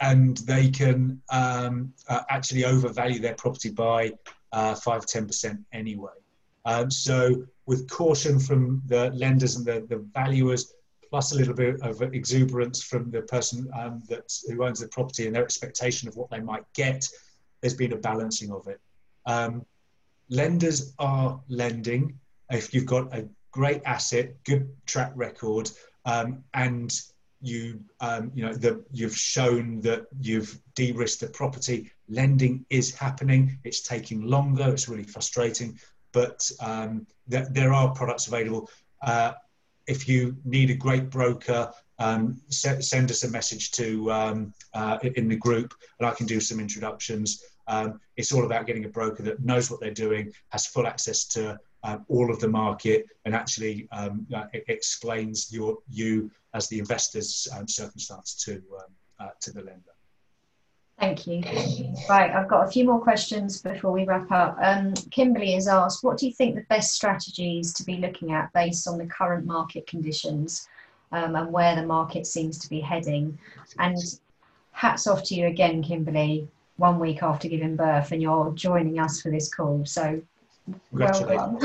and 0.00 0.36
they 0.38 0.70
can 0.70 1.20
um, 1.30 1.92
uh, 2.08 2.20
actually 2.30 2.64
overvalue 2.64 3.18
their 3.18 3.34
property 3.34 3.70
by 3.70 4.12
uh, 4.52 4.74
5 4.74 5.06
10% 5.06 5.58
anyway. 5.72 6.12
Um, 6.64 6.90
so 6.90 7.44
with 7.66 7.88
caution 7.88 8.38
from 8.38 8.82
the 8.86 9.10
lenders 9.10 9.56
and 9.56 9.66
the, 9.66 9.86
the 9.88 10.04
valuers, 10.14 10.74
plus 11.10 11.32
a 11.32 11.36
little 11.36 11.54
bit 11.54 11.80
of 11.80 12.02
exuberance 12.02 12.82
from 12.82 13.10
the 13.10 13.22
person 13.22 13.68
um, 13.78 14.02
that 14.08 14.30
who 14.46 14.64
owns 14.64 14.80
the 14.80 14.88
property 14.88 15.26
and 15.26 15.34
their 15.34 15.44
expectation 15.44 16.08
of 16.08 16.16
what 16.16 16.30
they 16.30 16.40
might 16.40 16.64
get, 16.74 17.08
there's 17.60 17.74
been 17.74 17.92
a 17.92 17.96
balancing 17.96 18.52
of 18.52 18.66
it. 18.68 18.80
Um, 19.26 19.64
lenders 20.28 20.94
are 20.98 21.40
lending 21.48 22.18
if 22.50 22.72
you've 22.72 22.86
got 22.86 23.14
a 23.14 23.28
great 23.50 23.82
asset, 23.84 24.34
good 24.44 24.70
track 24.86 25.12
record, 25.14 25.70
um, 26.04 26.42
and 26.54 26.92
you 27.40 27.80
um, 28.00 28.30
you 28.34 28.44
know 28.44 28.54
that 28.54 28.84
you've 28.92 29.16
shown 29.16 29.80
that 29.82 30.06
you've 30.20 30.58
de-risked 30.74 31.20
the 31.20 31.28
property. 31.28 31.90
Lending 32.08 32.64
is 32.70 32.94
happening. 32.94 33.58
It's 33.64 33.82
taking 33.82 34.22
longer. 34.22 34.68
It's 34.72 34.88
really 34.88 35.04
frustrating, 35.04 35.78
but 36.12 36.50
um, 36.60 37.06
th- 37.30 37.48
there 37.50 37.72
are 37.72 37.94
products 37.94 38.26
available. 38.26 38.70
Uh, 39.02 39.32
if 39.86 40.08
you 40.08 40.36
need 40.44 40.70
a 40.70 40.74
great 40.74 41.10
broker, 41.10 41.72
um, 41.98 42.40
se- 42.48 42.80
send 42.80 43.10
us 43.10 43.24
a 43.24 43.30
message 43.30 43.70
to 43.72 44.10
um, 44.12 44.54
uh, 44.74 44.98
in 45.02 45.28
the 45.28 45.36
group, 45.36 45.74
and 45.98 46.08
I 46.08 46.12
can 46.12 46.26
do 46.26 46.40
some 46.40 46.60
introductions. 46.60 47.42
Um, 47.68 48.00
it's 48.16 48.32
all 48.32 48.44
about 48.46 48.66
getting 48.66 48.84
a 48.86 48.88
broker 48.88 49.22
that 49.24 49.44
knows 49.44 49.70
what 49.70 49.80
they're 49.80 49.90
doing, 49.92 50.32
has 50.50 50.66
full 50.66 50.86
access 50.86 51.26
to 51.26 51.58
uh, 51.88 51.98
all 52.08 52.30
of 52.30 52.38
the 52.40 52.48
market, 52.48 53.06
and 53.24 53.34
actually 53.34 53.88
um, 53.92 54.26
explains 54.68 55.52
your 55.52 55.78
you 55.90 56.30
as 56.54 56.68
the 56.68 56.78
investor's 56.78 57.48
um, 57.56 57.66
circumstance 57.68 58.34
to 58.44 58.52
um, 58.52 58.90
uh, 59.20 59.28
to 59.40 59.52
the 59.52 59.62
lender. 59.62 59.94
Thank 60.98 61.28
you. 61.28 61.42
Right, 62.08 62.32
I've 62.32 62.48
got 62.48 62.66
a 62.66 62.70
few 62.70 62.84
more 62.84 63.00
questions 63.00 63.62
before 63.62 63.92
we 63.92 64.04
wrap 64.04 64.32
up. 64.32 64.56
Um, 64.60 64.94
Kimberly 65.12 65.52
has 65.52 65.68
asked, 65.68 66.02
what 66.02 66.18
do 66.18 66.26
you 66.26 66.32
think 66.32 66.56
the 66.56 66.66
best 66.68 66.92
strategies 66.92 67.72
to 67.74 67.84
be 67.84 67.98
looking 67.98 68.32
at 68.32 68.52
based 68.52 68.88
on 68.88 68.98
the 68.98 69.06
current 69.06 69.46
market 69.46 69.86
conditions? 69.86 70.66
um, 71.12 71.36
and 71.36 71.52
where 71.52 71.74
the 71.74 71.86
market 71.86 72.26
seems 72.26 72.58
to 72.58 72.68
be 72.68 72.80
heading. 72.80 73.38
And 73.78 73.96
hats 74.72 75.06
off 75.06 75.22
to 75.24 75.34
you 75.34 75.46
again, 75.46 75.82
Kimberly, 75.82 76.48
one 76.76 76.98
week 76.98 77.22
after 77.22 77.48
giving 77.48 77.76
birth, 77.76 78.12
and 78.12 78.22
you're 78.22 78.52
joining 78.52 78.98
us 78.98 79.20
for 79.20 79.30
this 79.30 79.52
call. 79.52 79.84
So, 79.84 80.20
well 80.92 81.58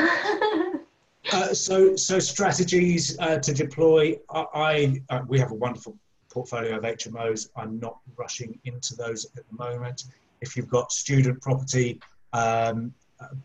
uh, 1.32 1.54
so, 1.54 1.96
so 1.96 2.20
strategies 2.20 3.18
uh, 3.20 3.38
to 3.40 3.54
deploy. 3.54 4.18
I, 4.30 4.46
I 4.54 5.02
uh, 5.10 5.22
we 5.28 5.40
have 5.40 5.52
a 5.52 5.56
wonderful 5.56 5.96
portfolio 6.30 6.78
of 6.78 6.84
HMOs. 6.84 7.50
I'm 7.56 7.80
not 7.80 8.00
rushing 8.18 8.60
into 8.66 8.96
those 8.96 9.26
at 9.38 9.44
the 9.50 9.58
moment. 9.58 10.06
If 10.42 10.58
you've 10.58 10.70
got 10.70 10.92
student 10.92 11.42
property, 11.42 12.02
um, 12.34 12.94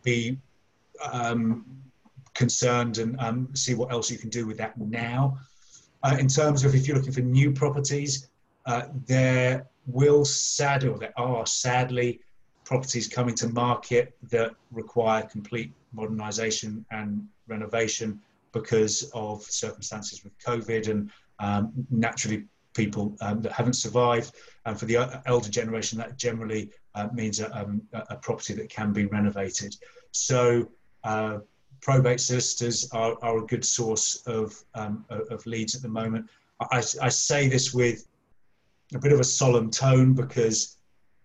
be 0.02 0.38
um, 1.12 1.64
concerned 2.34 2.98
and 2.98 3.18
um, 3.20 3.48
see 3.54 3.74
what 3.74 3.92
else 3.92 4.10
you 4.10 4.18
can 4.18 4.30
do 4.30 4.46
with 4.46 4.58
that 4.58 4.78
now. 4.78 5.38
Uh, 6.02 6.16
in 6.18 6.28
terms 6.28 6.64
of 6.64 6.74
if 6.74 6.86
you're 6.86 6.96
looking 6.96 7.12
for 7.12 7.20
new 7.20 7.52
properties, 7.52 8.28
uh, 8.66 8.82
there 9.06 9.66
will 9.86 10.24
sadly, 10.24 10.88
or 10.88 10.98
there 10.98 11.12
are 11.16 11.46
sadly, 11.46 12.20
properties 12.68 13.08
coming 13.08 13.34
to 13.34 13.48
market 13.48 14.14
that 14.28 14.54
require 14.72 15.22
complete 15.22 15.72
modernisation 15.96 16.84
and 16.90 17.26
renovation 17.46 18.20
because 18.52 19.10
of 19.14 19.42
circumstances 19.42 20.22
with 20.22 20.38
COVID 20.38 20.90
and 20.90 21.10
um, 21.38 21.72
naturally 21.90 22.44
people 22.74 23.16
um, 23.22 23.40
that 23.40 23.52
haven't 23.52 23.72
survived. 23.72 24.32
And 24.66 24.78
for 24.78 24.84
the 24.84 24.96
elder 25.24 25.48
generation, 25.48 25.96
that 25.98 26.18
generally 26.18 26.68
uh, 26.94 27.08
means 27.14 27.40
a, 27.40 27.48
um, 27.58 27.80
a, 27.94 28.16
property 28.16 28.52
that 28.56 28.68
can 28.68 28.92
be 28.92 29.06
renovated. 29.06 29.74
So 30.10 30.68
uh, 31.04 31.38
probate 31.80 32.20
solicitors 32.20 32.90
are, 32.92 33.16
are, 33.22 33.38
a 33.38 33.46
good 33.46 33.64
source 33.64 34.22
of, 34.26 34.62
um, 34.74 35.06
of 35.08 35.46
leads 35.46 35.74
at 35.74 35.80
the 35.80 35.88
moment. 35.88 36.28
I, 36.60 36.82
I, 37.00 37.08
say 37.08 37.48
this 37.48 37.72
with 37.72 38.06
a 38.94 38.98
bit 38.98 39.12
of 39.12 39.20
a 39.20 39.24
solemn 39.24 39.70
tone 39.70 40.12
because 40.12 40.77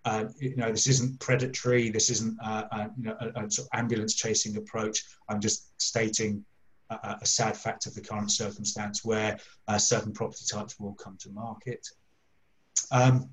uh, 0.06 0.26
you 0.40 0.56
know 0.56 0.72
this 0.72 0.88
isn't 0.88 1.20
predatory. 1.20 1.90
This 1.90 2.10
isn't 2.10 2.38
uh, 2.44 2.64
a, 2.72 2.90
you 2.98 3.04
know, 3.04 3.18
a, 3.20 3.46
a 3.46 3.52
sort 3.52 3.68
of 3.68 3.80
ambulance 3.80 4.16
chasing 4.16 4.58
approach. 4.58 5.04
I'm 5.30 5.40
just 5.40 5.70
stating 5.82 6.44
a, 6.90 7.18
a, 7.22 7.26
sad 7.26 7.56
fact 7.56 7.86
of 7.86 7.94
the 7.96 8.02
current 8.02 8.32
circumstance 8.32 9.06
where 9.06 9.38
uh, 9.68 9.78
certain 9.78 10.12
property 10.12 10.46
types 10.52 10.80
will 10.80 10.94
come 10.94 11.18
to 11.22 11.30
market. 11.30 11.88
Um, 12.92 13.30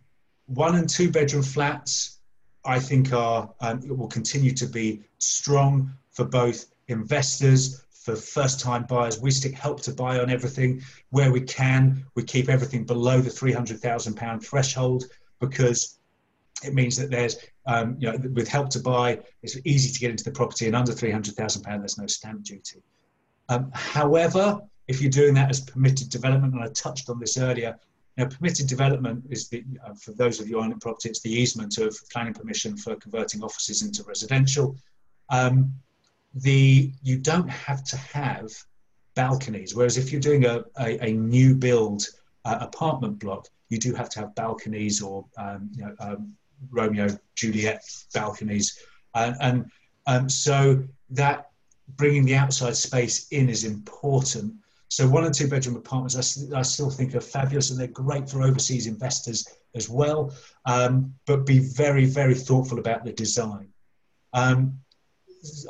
one 0.46 0.76
and 0.76 0.88
two 0.88 1.10
bedroom 1.10 1.42
flats, 1.42 2.18
I 2.64 2.78
think, 2.78 3.12
are 3.12 3.52
um, 3.60 3.80
will 3.86 4.08
continue 4.08 4.52
to 4.52 4.66
be 4.66 5.02
strong 5.18 5.92
for 6.12 6.24
both 6.24 6.66
investors, 6.88 7.84
for 7.90 8.16
first 8.16 8.60
time 8.60 8.84
buyers. 8.84 9.20
We 9.20 9.30
stick 9.30 9.54
help 9.54 9.80
to 9.82 9.92
buy 9.92 10.18
on 10.18 10.30
everything 10.30 10.82
where 11.10 11.30
we 11.30 11.40
can. 11.42 12.04
We 12.14 12.24
keep 12.24 12.48
everything 12.48 12.84
below 12.84 13.20
the 13.20 13.30
£300,000 13.30 14.44
threshold 14.44 15.04
because 15.40 15.99
it 16.64 16.74
means 16.74 16.96
that 16.96 17.10
there's, 17.10 17.36
um, 17.66 17.96
you 17.98 18.10
know, 18.10 18.18
with 18.32 18.48
help 18.48 18.70
to 18.70 18.80
buy, 18.80 19.20
it's 19.42 19.56
easy 19.64 19.92
to 19.92 19.98
get 19.98 20.10
into 20.10 20.24
the 20.24 20.30
property 20.30 20.66
and 20.66 20.76
under 20.76 20.92
£300,000, 20.92 21.64
there's 21.78 21.98
no 21.98 22.06
stamp 22.06 22.42
duty. 22.42 22.82
Um, 23.48 23.70
however, 23.74 24.60
if 24.88 25.00
you're 25.00 25.10
doing 25.10 25.34
that 25.34 25.50
as 25.50 25.60
permitted 25.60 26.10
development, 26.10 26.54
and 26.54 26.62
I 26.62 26.68
touched 26.68 27.08
on 27.08 27.18
this 27.18 27.38
earlier, 27.38 27.78
know, 28.20 28.28
permitted 28.28 28.66
development 28.66 29.24
is 29.30 29.48
the, 29.48 29.64
uh, 29.84 29.94
for 29.94 30.12
those 30.12 30.40
of 30.40 30.48
you 30.48 30.60
on 30.60 30.78
property, 30.78 31.08
it's 31.08 31.20
the 31.20 31.32
easement 31.32 31.78
of 31.78 31.96
planning 32.12 32.34
permission 32.34 32.76
for 32.76 32.96
converting 32.96 33.42
offices 33.42 33.82
into 33.82 34.02
residential. 34.04 34.76
Um, 35.30 35.72
the 36.34 36.92
you 37.02 37.18
don't 37.18 37.48
have 37.48 37.82
to 37.84 37.96
have 37.96 38.50
balconies. 39.14 39.74
Whereas 39.74 39.98
if 39.98 40.12
you're 40.12 40.20
doing 40.20 40.44
a, 40.44 40.64
a, 40.78 41.04
a 41.04 41.12
new 41.12 41.54
build 41.54 42.06
uh, 42.44 42.58
apartment 42.60 43.18
block, 43.18 43.48
you 43.68 43.78
do 43.78 43.94
have 43.94 44.08
to 44.10 44.20
have 44.20 44.34
balconies 44.34 45.02
or 45.02 45.24
um, 45.36 45.70
you 45.74 45.84
know, 45.84 45.94
um, 45.98 46.36
Romeo 46.70 47.08
Juliet 47.34 47.82
balconies, 48.12 48.78
and, 49.14 49.36
and 49.40 49.70
um, 50.06 50.28
so 50.28 50.82
that 51.10 51.50
bringing 51.96 52.24
the 52.24 52.34
outside 52.34 52.76
space 52.76 53.28
in 53.28 53.48
is 53.48 53.64
important. 53.64 54.54
So 54.88 55.08
one 55.08 55.24
and 55.24 55.34
two 55.34 55.48
bedroom 55.48 55.76
apartments, 55.76 56.16
I, 56.52 56.58
I 56.58 56.62
still 56.62 56.90
think 56.90 57.14
are 57.14 57.20
fabulous, 57.20 57.70
and 57.70 57.78
they're 57.78 57.86
great 57.86 58.28
for 58.28 58.42
overseas 58.42 58.86
investors 58.86 59.46
as 59.74 59.88
well. 59.88 60.34
Um, 60.66 61.14
but 61.26 61.46
be 61.46 61.60
very, 61.60 62.04
very 62.04 62.34
thoughtful 62.34 62.78
about 62.78 63.04
the 63.04 63.12
design. 63.12 63.68
Um, 64.32 64.78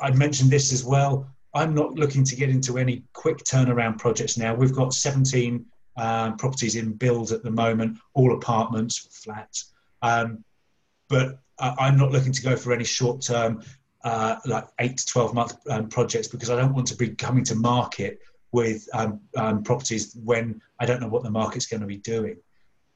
I 0.02 0.10
mentioned 0.10 0.50
this 0.50 0.72
as 0.72 0.84
well. 0.84 1.30
I'm 1.54 1.74
not 1.74 1.94
looking 1.94 2.24
to 2.24 2.36
get 2.36 2.48
into 2.48 2.78
any 2.78 3.02
quick 3.12 3.38
turnaround 3.38 3.98
projects 3.98 4.38
now. 4.38 4.54
We've 4.54 4.72
got 4.72 4.94
17 4.94 5.66
um, 5.96 6.36
properties 6.36 6.76
in 6.76 6.92
build 6.92 7.32
at 7.32 7.42
the 7.42 7.50
moment, 7.50 7.98
all 8.14 8.34
apartments, 8.34 9.22
flats. 9.24 9.72
Um, 10.02 10.44
but 11.10 11.40
uh, 11.58 11.74
I'm 11.78 11.98
not 11.98 12.12
looking 12.12 12.32
to 12.32 12.42
go 12.42 12.56
for 12.56 12.72
any 12.72 12.84
short 12.84 13.20
term, 13.20 13.62
uh, 14.02 14.36
like 14.46 14.66
eight 14.78 14.96
to 14.96 15.06
12 15.06 15.34
month 15.34 15.54
um, 15.68 15.88
projects 15.88 16.28
because 16.28 16.48
I 16.48 16.56
don't 16.56 16.72
want 16.72 16.86
to 16.86 16.96
be 16.96 17.10
coming 17.10 17.44
to 17.44 17.54
market 17.54 18.20
with 18.52 18.88
um, 18.94 19.20
um, 19.36 19.62
properties 19.62 20.16
when 20.24 20.62
I 20.78 20.86
don't 20.86 21.00
know 21.00 21.08
what 21.08 21.22
the 21.22 21.30
market's 21.30 21.66
going 21.66 21.82
to 21.82 21.86
be 21.86 21.98
doing. 21.98 22.36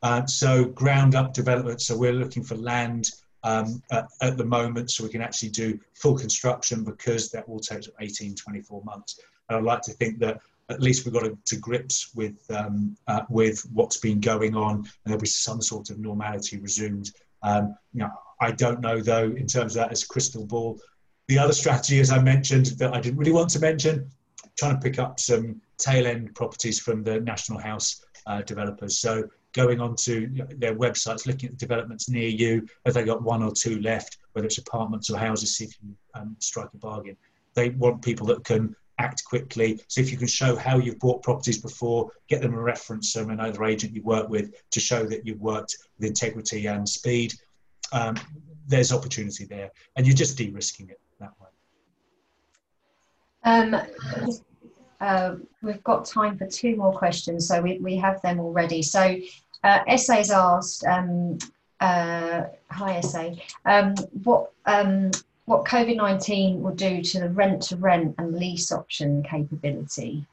Uh, 0.02 0.24
so 0.26 0.64
ground 0.64 1.14
up 1.14 1.32
development. 1.32 1.80
So 1.80 1.96
we're 1.96 2.12
looking 2.12 2.42
for 2.42 2.56
land 2.56 3.10
um, 3.42 3.82
at, 3.90 4.06
at, 4.22 4.36
the 4.36 4.44
moment 4.44 4.90
so 4.90 5.04
we 5.04 5.10
can 5.10 5.20
actually 5.20 5.50
do 5.50 5.78
full 5.94 6.16
construction 6.16 6.84
because 6.84 7.30
that 7.30 7.48
will 7.48 7.60
take 7.60 7.84
18, 8.00 8.34
24 8.34 8.82
months. 8.84 9.20
And 9.48 9.58
I'd 9.58 9.64
like 9.64 9.82
to 9.82 9.92
think 9.92 10.18
that 10.20 10.40
at 10.70 10.80
least 10.80 11.04
we've 11.04 11.14
got 11.14 11.24
to, 11.24 11.38
to 11.46 11.56
grips 11.56 12.14
with, 12.14 12.38
um, 12.50 12.96
uh, 13.06 13.22
with 13.28 13.60
what's 13.72 13.98
been 13.98 14.20
going 14.20 14.56
on 14.56 14.76
and 14.76 14.86
there'll 15.04 15.20
be 15.20 15.26
some 15.26 15.60
sort 15.60 15.90
of 15.90 15.98
normality 15.98 16.58
resumed. 16.58 17.10
Um, 17.44 17.76
you 17.92 18.00
know, 18.00 18.10
I 18.40 18.50
don't 18.50 18.80
know 18.80 19.00
though, 19.00 19.26
in 19.26 19.46
terms 19.46 19.76
of 19.76 19.82
that 19.82 19.92
as 19.92 20.02
crystal 20.02 20.44
ball. 20.44 20.80
The 21.28 21.38
other 21.38 21.52
strategy, 21.52 22.00
as 22.00 22.10
I 22.10 22.20
mentioned, 22.20 22.66
that 22.78 22.92
I 22.92 23.00
didn't 23.00 23.18
really 23.18 23.32
want 23.32 23.50
to 23.50 23.60
mention, 23.60 24.10
trying 24.58 24.74
to 24.74 24.80
pick 24.80 24.98
up 24.98 25.20
some 25.20 25.60
tail 25.78 26.06
end 26.06 26.34
properties 26.34 26.80
from 26.80 27.02
the 27.02 27.20
National 27.20 27.58
House 27.58 28.04
uh, 28.26 28.42
developers. 28.42 28.98
So 28.98 29.24
going 29.54 29.80
onto 29.80 30.28
their 30.58 30.74
websites, 30.74 31.26
looking 31.26 31.48
at 31.48 31.56
developments 31.56 32.08
near 32.08 32.28
you. 32.28 32.66
Have 32.84 32.94
they 32.94 33.04
got 33.04 33.22
one 33.22 33.42
or 33.42 33.52
two 33.52 33.80
left, 33.80 34.18
whether 34.32 34.46
it's 34.46 34.58
apartments 34.58 35.10
or 35.10 35.16
houses, 35.16 35.56
see 35.56 35.64
if 35.64 35.74
you 35.82 35.94
um, 36.14 36.36
strike 36.40 36.68
a 36.74 36.76
bargain. 36.76 37.16
They 37.54 37.70
want 37.70 38.02
people 38.02 38.26
that 38.26 38.44
can 38.44 38.74
act 38.98 39.24
quickly. 39.24 39.80
So 39.88 40.00
if 40.00 40.10
you 40.10 40.18
can 40.18 40.26
show 40.26 40.56
how 40.56 40.78
you've 40.78 40.98
bought 40.98 41.22
properties 41.22 41.60
before, 41.60 42.10
get 42.28 42.40
them 42.40 42.54
a 42.54 42.60
reference 42.60 43.12
from 43.12 43.30
another 43.30 43.64
agent 43.64 43.94
you 43.94 44.02
work 44.02 44.28
with 44.28 44.52
to 44.70 44.80
show 44.80 45.04
that 45.06 45.26
you've 45.26 45.40
worked 45.40 45.76
with 45.98 46.08
integrity 46.08 46.66
and 46.66 46.88
speed. 46.88 47.34
Um, 47.92 48.16
there's 48.66 48.92
opportunity 48.92 49.44
there, 49.44 49.70
and 49.96 50.06
you're 50.06 50.16
just 50.16 50.38
de-risking 50.38 50.88
it 50.88 51.00
that 51.20 51.32
way. 51.40 51.48
Um, 53.44 53.76
uh, 55.00 55.36
we've 55.62 55.84
got 55.84 56.06
time 56.06 56.38
for 56.38 56.46
two 56.46 56.76
more 56.76 56.92
questions, 56.92 57.46
so 57.46 57.60
we, 57.60 57.78
we 57.78 57.96
have 57.96 58.22
them 58.22 58.40
already. 58.40 58.80
So 58.82 59.16
uh, 59.62 59.80
essays 59.86 60.30
asked, 60.30 60.84
um, 60.84 61.38
uh, 61.80 62.44
hi 62.70 63.00
SA, 63.00 63.32
um, 63.66 63.94
what, 64.22 64.50
what 65.46 65.64
COVID-19 65.64 66.60
will 66.60 66.74
do 66.74 67.02
to 67.02 67.20
the 67.20 67.28
rent-to-rent 67.28 68.14
and 68.18 68.34
lease 68.34 68.72
option 68.72 69.22
capability? 69.22 70.26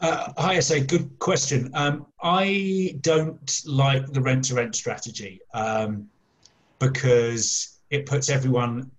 Uh, 0.00 0.32
hi, 0.38 0.60
SA. 0.60 0.76
Good 0.86 1.18
question. 1.18 1.70
Um, 1.74 2.06
I 2.22 2.96
don't 3.00 3.60
like 3.66 4.06
the 4.12 4.20
rent 4.20 4.44
to 4.44 4.54
rent 4.54 4.74
strategy 4.74 5.40
um, 5.52 6.08
because 6.78 7.78
it 7.90 8.06
puts 8.06 8.30
everyone 8.30 8.90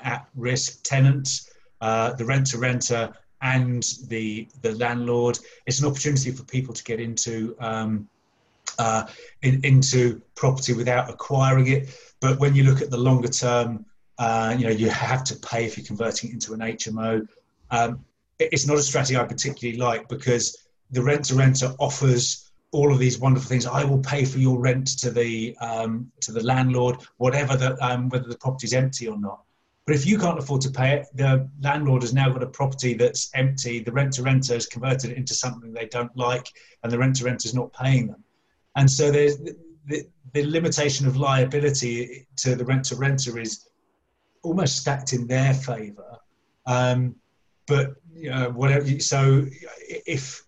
at 0.00 0.26
risk 0.34 0.82
tenants, 0.82 1.50
uh, 1.80 2.12
the 2.14 2.24
rent 2.24 2.48
to 2.48 2.58
renter, 2.58 3.14
and 3.40 3.84
the 4.08 4.48
the 4.60 4.74
landlord. 4.74 5.38
It's 5.66 5.80
an 5.80 5.86
opportunity 5.86 6.30
for 6.30 6.44
people 6.44 6.74
to 6.74 6.84
get 6.84 7.00
into 7.00 7.56
um, 7.58 8.08
uh, 8.78 9.06
in, 9.42 9.64
into 9.64 10.20
property 10.34 10.74
without 10.74 11.08
acquiring 11.08 11.68
it. 11.68 11.96
But 12.20 12.38
when 12.38 12.54
you 12.54 12.64
look 12.64 12.82
at 12.82 12.90
the 12.90 12.98
longer 12.98 13.28
term, 13.28 13.86
uh, 14.18 14.54
you 14.58 14.64
know 14.64 14.70
you 14.70 14.88
have 14.90 15.24
to 15.24 15.36
pay 15.36 15.64
if 15.64 15.76
you're 15.76 15.86
converting 15.86 16.30
it 16.30 16.34
into 16.34 16.52
an 16.54 16.60
HMO. 16.60 17.26
Um, 17.70 18.04
it's 18.38 18.66
not 18.66 18.76
a 18.76 18.82
strategy 18.82 19.16
I 19.16 19.24
particularly 19.24 19.78
like 19.78 20.08
because 20.08 20.56
the 20.90 21.02
rent 21.02 21.24
to 21.26 21.34
renter 21.34 21.74
offers 21.78 22.50
all 22.72 22.92
of 22.92 22.98
these 22.98 23.18
wonderful 23.18 23.48
things. 23.48 23.66
I 23.66 23.84
will 23.84 23.98
pay 23.98 24.24
for 24.24 24.38
your 24.38 24.58
rent 24.58 24.98
to 24.98 25.10
the 25.10 25.56
um, 25.60 26.10
to 26.20 26.32
the 26.32 26.42
landlord, 26.42 26.96
whatever 27.18 27.56
the 27.56 27.82
um, 27.84 28.08
whether 28.08 28.28
the 28.28 28.38
property's 28.38 28.72
empty 28.72 29.08
or 29.08 29.18
not. 29.18 29.42
But 29.84 29.96
if 29.96 30.06
you 30.06 30.16
can't 30.16 30.38
afford 30.38 30.60
to 30.62 30.70
pay 30.70 30.92
it, 30.98 31.06
the 31.14 31.48
landlord 31.60 32.02
has 32.02 32.14
now 32.14 32.30
got 32.30 32.42
a 32.42 32.46
property 32.46 32.94
that's 32.94 33.30
empty. 33.34 33.80
The 33.80 33.90
rent 33.90 34.12
to 34.14 34.22
renter 34.22 34.54
has 34.54 34.66
converted 34.66 35.10
it 35.10 35.16
into 35.16 35.34
something 35.34 35.72
they 35.72 35.86
don't 35.86 36.16
like, 36.16 36.48
and 36.82 36.92
the 36.92 36.98
rent 36.98 37.16
to 37.16 37.24
renter 37.24 37.46
is 37.46 37.54
not 37.54 37.72
paying 37.72 38.06
them. 38.06 38.22
And 38.76 38.90
so 38.90 39.10
there's 39.10 39.38
the, 39.38 39.56
the, 39.86 40.06
the 40.32 40.44
limitation 40.44 41.06
of 41.06 41.16
liability 41.16 42.26
to 42.36 42.54
the 42.54 42.64
rent 42.64 42.84
to 42.86 42.96
renter 42.96 43.38
is 43.38 43.66
almost 44.42 44.78
stacked 44.78 45.12
in 45.12 45.26
their 45.26 45.54
favour. 45.54 46.18
Um, 46.66 47.16
but 47.66 47.94
you 48.14 48.30
know, 48.30 48.50
whatever. 48.50 49.00
So 49.00 49.46
if 49.88 50.44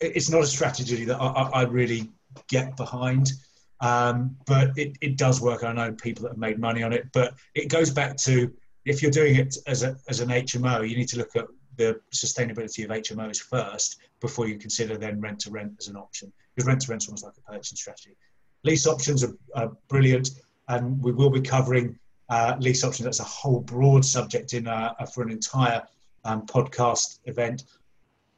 it's 0.00 0.30
not 0.30 0.42
a 0.42 0.46
strategy 0.46 1.04
that 1.04 1.20
I, 1.20 1.26
I 1.26 1.62
really 1.62 2.10
get 2.48 2.76
behind. 2.76 3.32
Um, 3.80 4.36
but 4.46 4.70
it, 4.76 4.96
it 5.00 5.18
does 5.18 5.40
work. 5.40 5.62
I 5.64 5.72
know 5.72 5.92
people 5.92 6.22
that 6.22 6.30
have 6.30 6.38
made 6.38 6.58
money 6.58 6.82
on 6.82 6.92
it, 6.92 7.08
but 7.12 7.34
it 7.54 7.68
goes 7.68 7.90
back 7.90 8.16
to 8.18 8.52
if 8.84 9.02
you're 9.02 9.10
doing 9.10 9.36
it 9.36 9.56
as, 9.66 9.82
a, 9.82 9.96
as 10.08 10.20
an 10.20 10.28
HMO, 10.28 10.88
you 10.88 10.96
need 10.96 11.08
to 11.08 11.18
look 11.18 11.36
at 11.36 11.46
the 11.76 12.00
sustainability 12.14 12.84
of 12.84 12.90
HMOs 12.90 13.38
first 13.38 13.98
before 14.20 14.48
you 14.48 14.56
consider 14.56 14.96
then 14.96 15.20
rent 15.20 15.40
to 15.40 15.50
rent 15.50 15.72
as 15.78 15.88
an 15.88 15.96
option. 15.96 16.32
Because 16.54 16.66
rent 16.66 16.80
to 16.82 16.90
rent 16.90 17.02
is 17.02 17.08
almost 17.08 17.24
like 17.24 17.34
a 17.36 17.52
purchasing 17.52 17.76
strategy. 17.76 18.16
Lease 18.64 18.86
options 18.86 19.22
are, 19.22 19.36
are 19.54 19.72
brilliant, 19.88 20.30
and 20.68 21.02
we 21.02 21.12
will 21.12 21.30
be 21.30 21.40
covering 21.40 21.98
uh, 22.28 22.56
lease 22.58 22.84
options. 22.84 23.04
That's 23.04 23.20
a 23.20 23.24
whole 23.24 23.60
broad 23.60 24.04
subject 24.04 24.52
in 24.54 24.66
uh, 24.66 24.94
for 25.12 25.22
an 25.22 25.30
entire 25.30 25.82
um, 26.24 26.42
podcast 26.46 27.20
event. 27.24 27.64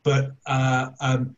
But 0.02 0.32
uh, 0.46 0.90
um, 1.00 1.36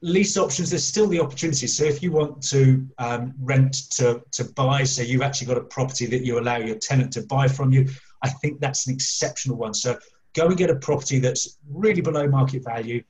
lease 0.00 0.36
options, 0.36 0.70
there's 0.70 0.84
still 0.84 1.08
the 1.08 1.20
opportunity. 1.20 1.66
So 1.66 1.84
if 1.84 2.02
you 2.02 2.12
want 2.12 2.42
to 2.44 2.86
um, 2.98 3.34
rent 3.40 3.90
to, 3.92 4.22
to 4.32 4.44
buy, 4.44 4.84
so 4.84 5.02
you've 5.02 5.22
actually 5.22 5.48
got 5.48 5.58
a 5.58 5.62
property 5.64 6.06
that 6.06 6.24
you 6.24 6.38
allow 6.38 6.56
your 6.56 6.76
tenant 6.76 7.12
to 7.14 7.22
buy 7.22 7.48
from 7.48 7.72
you, 7.72 7.88
I 8.22 8.28
think 8.28 8.60
that's 8.60 8.86
an 8.86 8.94
exceptional 8.94 9.56
one. 9.56 9.74
So 9.74 9.98
go 10.34 10.46
and 10.46 10.56
get 10.56 10.70
a 10.70 10.76
property 10.76 11.18
that's 11.18 11.58
really 11.68 12.00
below 12.00 12.28
market 12.28 12.64
value, 12.64 13.02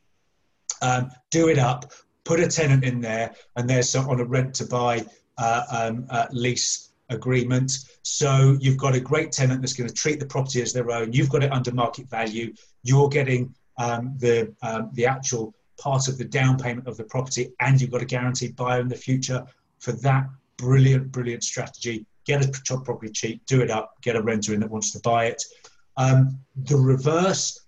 um, 0.83 1.11
do 1.31 1.49
it 1.49 1.59
up, 1.59 1.93
put 2.25 2.41
a 2.41 2.47
tenant 2.47 2.85
in 2.85 3.01
there, 3.01 3.35
and 3.57 3.69
there's 3.69 3.95
on 3.95 4.21
a 4.21 4.25
rent 4.25 4.55
to 4.55 4.67
buy 4.67 5.05
uh, 5.39 5.63
um, 5.71 6.07
uh, 6.11 6.27
lease 6.31 6.88
agreement. 7.11 7.79
So 8.03 8.57
you've 8.61 8.77
got 8.77 8.95
a 8.95 9.01
great 9.01 9.33
tenant 9.33 9.61
that's 9.61 9.73
going 9.73 9.89
to 9.89 9.95
treat 9.95 10.21
the 10.21 10.27
property 10.27 10.63
as 10.63 10.73
their 10.73 10.91
own. 10.91 11.13
You've 11.13 11.31
got 11.31 11.43
it 11.43 11.53
under 11.53 11.73
market 11.73 12.09
value. 12.09 12.53
You're 12.83 13.09
getting 13.09 13.55
um, 13.79 14.15
the 14.19 14.55
um, 14.63 14.91
the 14.95 15.07
actual 15.07 15.55
part 15.79 16.09
of 16.09 16.19
the 16.19 16.25
down 16.25 16.59
payment 16.59 16.89
of 16.89 16.97
the 16.97 17.05
property, 17.05 17.53
and 17.61 17.81
you've 17.81 17.91
got 17.91 18.03
a 18.03 18.07
guaranteed 18.07 18.57
buyer 18.57 18.81
in 18.81 18.89
the 18.89 18.97
future. 18.97 19.45
For 19.79 19.93
that 19.93 20.29
brilliant, 20.57 21.13
brilliant 21.13 21.45
strategy, 21.45 22.05
get 22.25 22.45
a 22.45 22.81
property 22.81 23.13
cheap, 23.13 23.47
do 23.47 23.61
it 23.63 23.71
up, 23.71 23.95
get 24.03 24.17
a 24.17 24.23
renter 24.23 24.53
in 24.53 24.61
that 24.61 24.71
wants 24.71 24.91
to 24.93 25.01
buy 25.01 25.27
it. 25.27 25.43
Um, 25.97 26.39
the 26.65 26.77
reverse, 26.77 27.67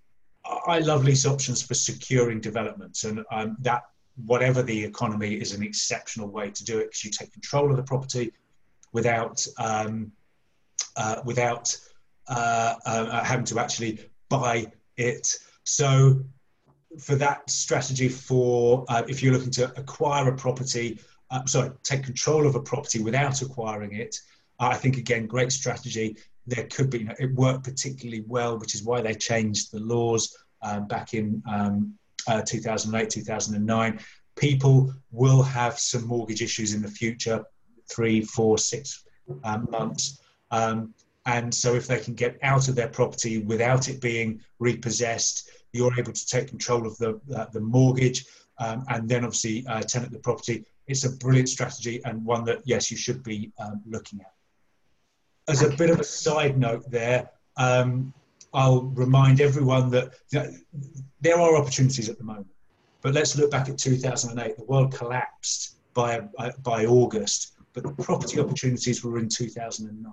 I 0.66 0.81
love 0.81 1.05
lease 1.05 1.24
options 1.24 1.62
for 1.62 1.74
securing 1.74 2.40
developments, 2.40 3.05
and 3.05 3.24
um, 3.31 3.57
that 3.61 3.85
whatever 4.26 4.62
the 4.62 4.85
economy 4.85 5.35
is 5.35 5.53
an 5.53 5.62
exceptional 5.62 6.29
way 6.29 6.50
to 6.50 6.64
do 6.64 6.79
it 6.79 6.88
because 6.88 7.05
you 7.05 7.11
take 7.11 7.33
control 7.33 7.70
of 7.70 7.76
the 7.76 7.83
property 7.83 8.33
without 8.92 9.46
um, 9.59 10.12
uh, 10.96 11.22
without 11.24 11.76
uh, 12.29 12.74
uh, 12.87 13.24
having 13.24 13.44
to 13.46 13.59
actually 13.59 13.98
buy 14.29 14.66
it. 14.96 15.37
So 15.64 16.24
for 16.98 17.14
that 17.16 17.48
strategy 17.48 18.09
for 18.09 18.85
uh, 18.88 19.03
if 19.09 19.22
you're 19.22 19.33
looking 19.33 19.53
to 19.53 19.72
acquire 19.79 20.29
a 20.29 20.37
property, 20.37 21.00
uh, 21.31 21.44
sorry, 21.46 21.70
take 21.83 22.05
control 22.05 22.46
of 22.46 22.55
a 22.55 22.61
property 22.61 23.03
without 23.03 23.42
acquiring 23.42 23.94
it, 23.94 24.16
I 24.59 24.76
think 24.76 24.98
again, 24.98 25.26
great 25.26 25.53
strategy. 25.53 26.16
There 26.46 26.66
could 26.66 26.90
be, 26.90 26.98
you 26.98 27.05
know, 27.05 27.14
it 27.18 27.35
worked 27.35 27.64
particularly 27.64 28.24
well, 28.26 28.59
which 28.59 28.74
is 28.74 28.83
why 28.83 29.00
they 29.00 29.14
changed 29.14 29.72
the 29.72 29.81
laws 29.81 30.37
um, 30.62 30.87
back 30.87 31.14
in 31.14 31.42
um, 31.48 31.94
uh, 32.26 32.42
2008, 32.42 33.09
2009. 33.09 34.00
People 34.37 34.92
will 35.11 35.42
have 35.42 35.79
some 35.79 36.07
mortgage 36.07 36.42
issues 36.42 36.74
in 36.74 36.83
the 36.83 36.88
future, 36.88 37.44
three, 37.90 38.22
four, 38.22 38.59
six 38.59 39.05
um, 39.44 39.68
months. 39.70 40.20
Um, 40.50 40.94
and 41.26 41.55
so 41.55 41.74
if 41.74 41.87
they 41.87 41.98
can 41.98 42.14
get 42.14 42.38
out 42.42 42.68
of 42.68 42.74
their 42.74 42.88
property 42.88 43.38
without 43.38 43.88
it 43.88 44.00
being 44.00 44.40
repossessed, 44.59 45.50
you're 45.72 45.96
able 45.98 46.12
to 46.12 46.26
take 46.26 46.48
control 46.48 46.87
of 46.87 46.96
the, 46.98 47.20
uh, 47.37 47.46
the 47.53 47.61
mortgage 47.61 48.26
um, 48.59 48.85
and 48.88 49.09
then 49.09 49.24
obviously 49.24 49.64
uh, 49.66 49.83
tenant 49.83 50.12
the 50.12 50.18
property. 50.18 50.64
It's 50.87 51.05
a 51.05 51.11
brilliant 51.16 51.48
strategy 51.48 52.00
and 52.05 52.24
one 52.24 52.44
that, 52.44 52.62
yes, 52.64 52.90
you 52.90 52.96
should 52.96 53.22
be 53.22 53.53
um, 53.59 53.81
looking 53.87 54.20
at. 54.20 54.33
As 55.48 55.62
a 55.62 55.70
bit 55.76 55.90
of 55.90 56.00
a 56.00 56.05
side 56.05 56.59
note 56.59 56.90
there, 56.90 57.31
um, 57.57 58.12
I'll 58.53 58.83
remind 58.83 59.40
everyone 59.40 59.90
that 59.90 60.14
you 60.33 60.40
know, 60.40 60.50
there 61.20 61.38
are 61.38 61.57
opportunities 61.57 62.09
at 62.09 62.18
the 62.18 62.24
moment. 62.24 62.48
But 63.03 63.14
let's 63.14 63.37
look 63.37 63.50
back 63.50 63.68
at 63.68 63.79
2008. 63.79 64.57
The 64.57 64.64
world 64.64 64.92
collapsed 64.92 65.76
by, 65.94 66.20
uh, 66.38 66.50
by 66.62 66.87
August, 66.87 67.53
but 67.72 67.83
the 67.83 68.02
property 68.02 68.40
opportunities 68.40 69.04
were 69.04 69.18
in 69.18 69.28
2009. 69.28 70.12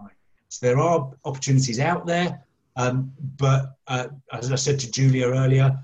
So 0.50 0.66
there 0.66 0.80
are 0.80 1.12
opportunities 1.26 1.80
out 1.80 2.06
there. 2.06 2.44
Um, 2.76 3.12
but 3.38 3.76
uh, 3.88 4.08
as 4.32 4.52
I 4.52 4.56
said 4.56 4.80
to 4.80 4.92
Julia 4.92 5.28
earlier, 5.28 5.78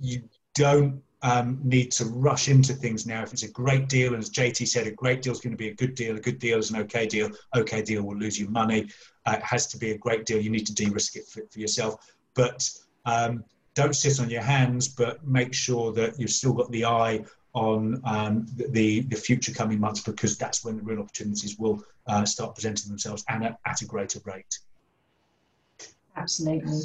you 0.00 0.22
don't 0.54 1.02
um, 1.22 1.58
need 1.64 1.90
to 1.92 2.04
rush 2.04 2.48
into 2.48 2.72
things 2.74 3.06
now. 3.06 3.22
If 3.22 3.32
it's 3.32 3.42
a 3.42 3.50
great 3.50 3.88
deal, 3.88 4.14
and 4.14 4.22
as 4.22 4.30
JT 4.30 4.68
said, 4.68 4.86
a 4.86 4.92
great 4.92 5.22
deal 5.22 5.32
is 5.32 5.40
going 5.40 5.52
to 5.52 5.56
be 5.56 5.68
a 5.68 5.74
good 5.74 5.94
deal. 5.94 6.16
A 6.16 6.20
good 6.20 6.38
deal 6.38 6.58
is 6.58 6.70
an 6.70 6.76
okay 6.80 7.06
deal. 7.06 7.30
Okay 7.56 7.82
deal 7.82 8.02
will 8.02 8.16
lose 8.16 8.38
you 8.38 8.48
money. 8.48 8.88
Uh, 9.26 9.36
it 9.38 9.42
has 9.42 9.66
to 9.68 9.78
be 9.78 9.90
a 9.90 9.98
great 9.98 10.26
deal. 10.26 10.40
You 10.40 10.50
need 10.50 10.66
to 10.66 10.74
de-risk 10.74 11.16
it 11.16 11.26
for, 11.26 11.42
for 11.50 11.58
yourself. 11.58 11.96
But 12.34 12.68
um, 13.06 13.44
don't 13.74 13.96
sit 13.96 14.20
on 14.20 14.30
your 14.30 14.42
hands, 14.42 14.86
but 14.88 15.26
make 15.26 15.52
sure 15.52 15.92
that 15.92 16.18
you've 16.20 16.30
still 16.30 16.52
got 16.52 16.70
the 16.70 16.84
eye 16.84 17.24
on 17.54 18.00
um, 18.04 18.46
the, 18.70 19.00
the 19.02 19.16
future 19.16 19.52
coming 19.52 19.80
months 19.80 20.00
because 20.00 20.36
that's 20.36 20.64
when 20.64 20.76
the 20.76 20.82
real 20.82 21.00
opportunities 21.00 21.56
will 21.58 21.82
uh, 22.06 22.24
start 22.24 22.54
presenting 22.54 22.90
themselves 22.90 23.24
and 23.28 23.44
at, 23.44 23.58
at 23.66 23.80
a 23.80 23.86
greater 23.86 24.20
rate. 24.24 24.58
Absolutely. 26.16 26.80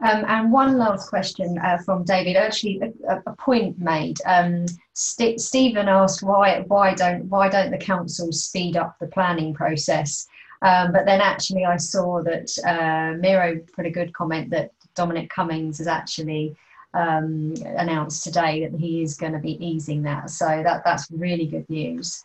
Um, 0.00 0.24
and 0.26 0.52
one 0.52 0.76
last 0.76 1.08
question 1.08 1.58
uh, 1.58 1.78
from 1.78 2.04
David. 2.04 2.36
Actually, 2.36 2.80
a, 3.08 3.22
a 3.26 3.36
point 3.36 3.78
made. 3.78 4.18
Um, 4.26 4.66
St- 4.92 5.40
Stephen 5.40 5.88
asked 5.88 6.22
why 6.22 6.64
why 6.66 6.92
don't 6.92 7.24
why 7.24 7.48
don't 7.48 7.70
the 7.70 7.78
councils 7.78 8.44
speed 8.44 8.76
up 8.76 8.98
the 8.98 9.06
planning 9.06 9.54
process? 9.54 10.26
Um, 10.60 10.92
but 10.92 11.06
then 11.06 11.20
actually, 11.22 11.64
I 11.64 11.78
saw 11.78 12.22
that 12.22 12.50
uh, 12.66 13.16
Miro 13.18 13.58
put 13.74 13.86
a 13.86 13.90
good 13.90 14.12
comment 14.12 14.50
that 14.50 14.72
Dominic 14.94 15.30
Cummings 15.30 15.78
has 15.78 15.86
actually 15.86 16.54
um, 16.96 17.54
announced 17.76 18.24
today 18.24 18.66
that 18.66 18.78
he 18.78 19.02
is 19.02 19.16
going 19.16 19.32
to 19.32 19.38
be 19.38 19.64
easing 19.64 20.02
that. 20.02 20.30
So 20.30 20.46
that 20.46 20.82
that's 20.84 21.10
really 21.10 21.46
good 21.46 21.68
news. 21.68 22.24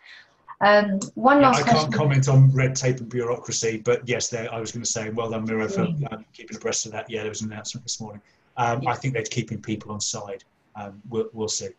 Um, 0.62 1.00
one 1.16 1.42
last 1.42 1.60
I 1.60 1.64
question. 1.64 1.82
can't 1.82 1.94
comment 1.94 2.30
on 2.30 2.52
red 2.52 2.76
tape 2.76 3.00
and 3.00 3.10
bureaucracy, 3.10 3.78
but 3.84 4.08
yes, 4.08 4.30
there, 4.30 4.52
I 4.54 4.60
was 4.60 4.72
going 4.72 4.84
to 4.84 4.90
say, 4.90 5.10
well 5.10 5.32
done, 5.32 5.44
Miro, 5.44 5.68
for 5.68 5.82
um, 5.82 6.26
keeping 6.34 6.56
abreast 6.56 6.86
of 6.86 6.92
that. 6.92 7.10
Yeah, 7.10 7.22
there 7.22 7.30
was 7.30 7.42
an 7.42 7.52
announcement 7.52 7.84
this 7.84 8.00
morning. 8.00 8.22
Um, 8.58 8.84
yeah. 8.84 8.92
I 8.92 8.96
think 8.96 9.16
they're 9.16 9.24
keeping 9.24 9.60
people 9.60 9.92
on 9.92 10.00
side. 10.00 10.44
Um, 10.76 11.02
we'll, 11.10 11.30
we'll, 11.34 11.48
see. 11.48 11.70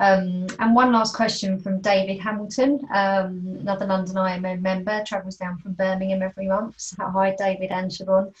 Um, 0.00 0.46
and 0.58 0.74
one 0.74 0.92
last 0.92 1.14
question 1.14 1.60
from 1.60 1.80
David 1.82 2.20
Hamilton, 2.20 2.80
um, 2.94 3.58
another 3.60 3.86
London 3.86 4.16
IMO 4.16 4.56
member, 4.56 5.04
travels 5.06 5.36
down 5.36 5.58
from 5.58 5.74
Birmingham 5.74 6.22
every 6.22 6.46
month. 6.46 6.80
So, 6.80 7.04
hi, 7.04 7.36
David 7.38 7.70
and 7.70 7.90
Siobhan. 7.90 8.32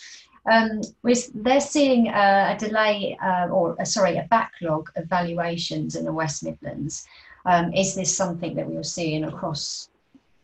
Um, 0.50 0.80
they're 1.34 1.60
seeing 1.60 2.08
a, 2.08 2.56
delay, 2.58 3.16
uh, 3.22 3.48
or 3.48 3.76
sorry, 3.84 4.16
a 4.16 4.26
backlog 4.30 4.90
of 4.96 5.06
valuations 5.06 5.94
in 5.94 6.04
the 6.04 6.12
West 6.12 6.42
Midlands. 6.42 7.06
Um, 7.44 7.72
is 7.72 7.94
this 7.94 8.14
something 8.16 8.54
that 8.56 8.68
we 8.68 8.76
are 8.76 8.82
seeing 8.82 9.24
across 9.24 9.88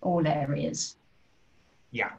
all 0.01 0.27
areas? 0.27 0.97
Yeah, 1.91 2.11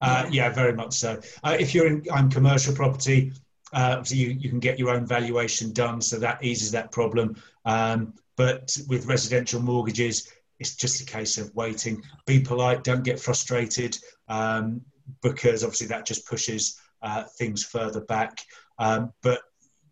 uh, 0.00 0.26
yeah, 0.30 0.48
very 0.50 0.74
much 0.74 0.94
so. 0.94 1.20
Uh, 1.42 1.56
if 1.58 1.74
you're 1.74 1.86
in 1.86 2.04
on 2.12 2.30
commercial 2.30 2.74
property, 2.74 3.32
uh, 3.72 4.02
so 4.02 4.14
you, 4.14 4.28
you 4.28 4.48
can 4.48 4.58
get 4.58 4.78
your 4.78 4.90
own 4.90 5.06
valuation 5.06 5.72
done, 5.72 6.00
so 6.00 6.18
that 6.18 6.42
eases 6.42 6.70
that 6.72 6.90
problem. 6.90 7.36
Um, 7.64 8.14
but 8.36 8.76
with 8.88 9.06
residential 9.06 9.60
mortgages, 9.60 10.32
it's 10.58 10.74
just 10.74 11.00
a 11.00 11.04
case 11.04 11.38
of 11.38 11.54
waiting. 11.54 12.02
Be 12.26 12.40
polite, 12.40 12.84
don't 12.84 13.04
get 13.04 13.20
frustrated, 13.20 13.96
um, 14.28 14.80
because 15.22 15.62
obviously 15.62 15.86
that 15.88 16.06
just 16.06 16.26
pushes 16.26 16.80
uh, 17.02 17.24
things 17.24 17.64
further 17.64 18.00
back. 18.00 18.38
Um, 18.78 19.12
but 19.22 19.40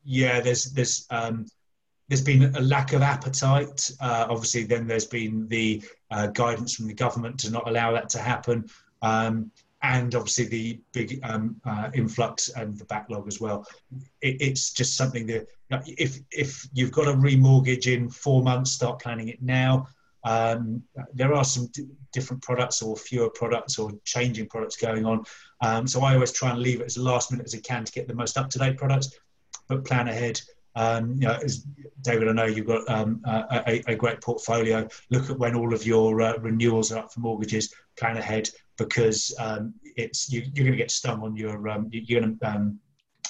yeah, 0.04 0.40
there's 0.40 0.64
there's 0.72 1.06
um, 1.10 1.46
there's 2.08 2.22
been 2.22 2.54
a 2.54 2.60
lack 2.60 2.92
of 2.92 3.02
appetite. 3.02 3.90
Uh, 4.00 4.26
obviously, 4.28 4.64
then 4.64 4.86
there's 4.86 5.06
been 5.06 5.46
the 5.48 5.82
uh, 6.10 6.28
guidance 6.28 6.74
from 6.74 6.86
the 6.86 6.94
government 6.94 7.38
to 7.40 7.50
not 7.50 7.68
allow 7.68 7.92
that 7.92 8.08
to 8.10 8.18
happen, 8.18 8.68
um, 9.02 9.50
and 9.82 10.14
obviously 10.14 10.46
the 10.46 10.80
big 10.92 11.20
um, 11.22 11.60
uh, 11.64 11.90
influx 11.94 12.48
and 12.48 12.78
the 12.78 12.84
backlog 12.86 13.28
as 13.28 13.40
well. 13.40 13.66
It, 14.22 14.40
it's 14.40 14.72
just 14.72 14.96
something 14.96 15.26
that 15.26 15.46
if 15.86 16.18
if 16.30 16.66
you've 16.72 16.92
got 16.92 17.08
a 17.08 17.12
remortgage 17.12 17.86
in 17.92 18.08
four 18.08 18.42
months, 18.42 18.72
start 18.72 19.00
planning 19.00 19.28
it 19.28 19.42
now. 19.42 19.86
Um, 20.28 20.82
there 21.14 21.32
are 21.32 21.44
some 21.44 21.68
d- 21.68 21.88
different 22.12 22.42
products 22.42 22.82
or 22.82 22.96
fewer 22.96 23.30
products 23.30 23.78
or 23.78 23.92
changing 24.04 24.48
products 24.48 24.76
going 24.76 25.06
on. 25.06 25.24
Um, 25.62 25.86
so 25.86 26.02
I 26.02 26.14
always 26.14 26.32
try 26.32 26.50
and 26.50 26.60
leave 26.60 26.80
it 26.80 26.86
as 26.86 26.98
last 26.98 27.30
minute 27.30 27.46
as 27.46 27.54
I 27.54 27.60
can 27.60 27.84
to 27.84 27.92
get 27.92 28.08
the 28.08 28.14
most 28.14 28.36
up 28.36 28.50
to 28.50 28.58
date 28.58 28.76
products, 28.76 29.18
but 29.68 29.84
plan 29.84 30.08
ahead 30.08 30.40
um, 30.78 31.14
you 31.14 31.26
know, 31.26 31.38
as 31.42 31.66
David, 32.02 32.28
I 32.28 32.32
know 32.32 32.44
you've 32.44 32.66
got 32.66 32.88
um, 32.88 33.20
a, 33.24 33.82
a, 33.88 33.96
great 33.96 34.20
portfolio. 34.20 34.86
Look 35.10 35.28
at 35.28 35.36
when 35.36 35.56
all 35.56 35.74
of 35.74 35.84
your 35.84 36.22
uh, 36.22 36.38
renewals 36.38 36.92
are 36.92 36.98
up 36.98 37.12
for 37.12 37.18
mortgages. 37.18 37.74
Plan 37.96 38.16
ahead 38.16 38.48
because 38.76 39.34
um, 39.40 39.74
it's 39.96 40.30
you, 40.30 40.42
are 40.42 40.54
going 40.54 40.70
to 40.70 40.76
get 40.76 40.92
stung 40.92 41.22
on 41.24 41.36
your. 41.36 41.68
Um, 41.68 41.88
you're 41.90 42.20
going 42.20 42.38
to 42.38 42.48
um, 42.48 42.78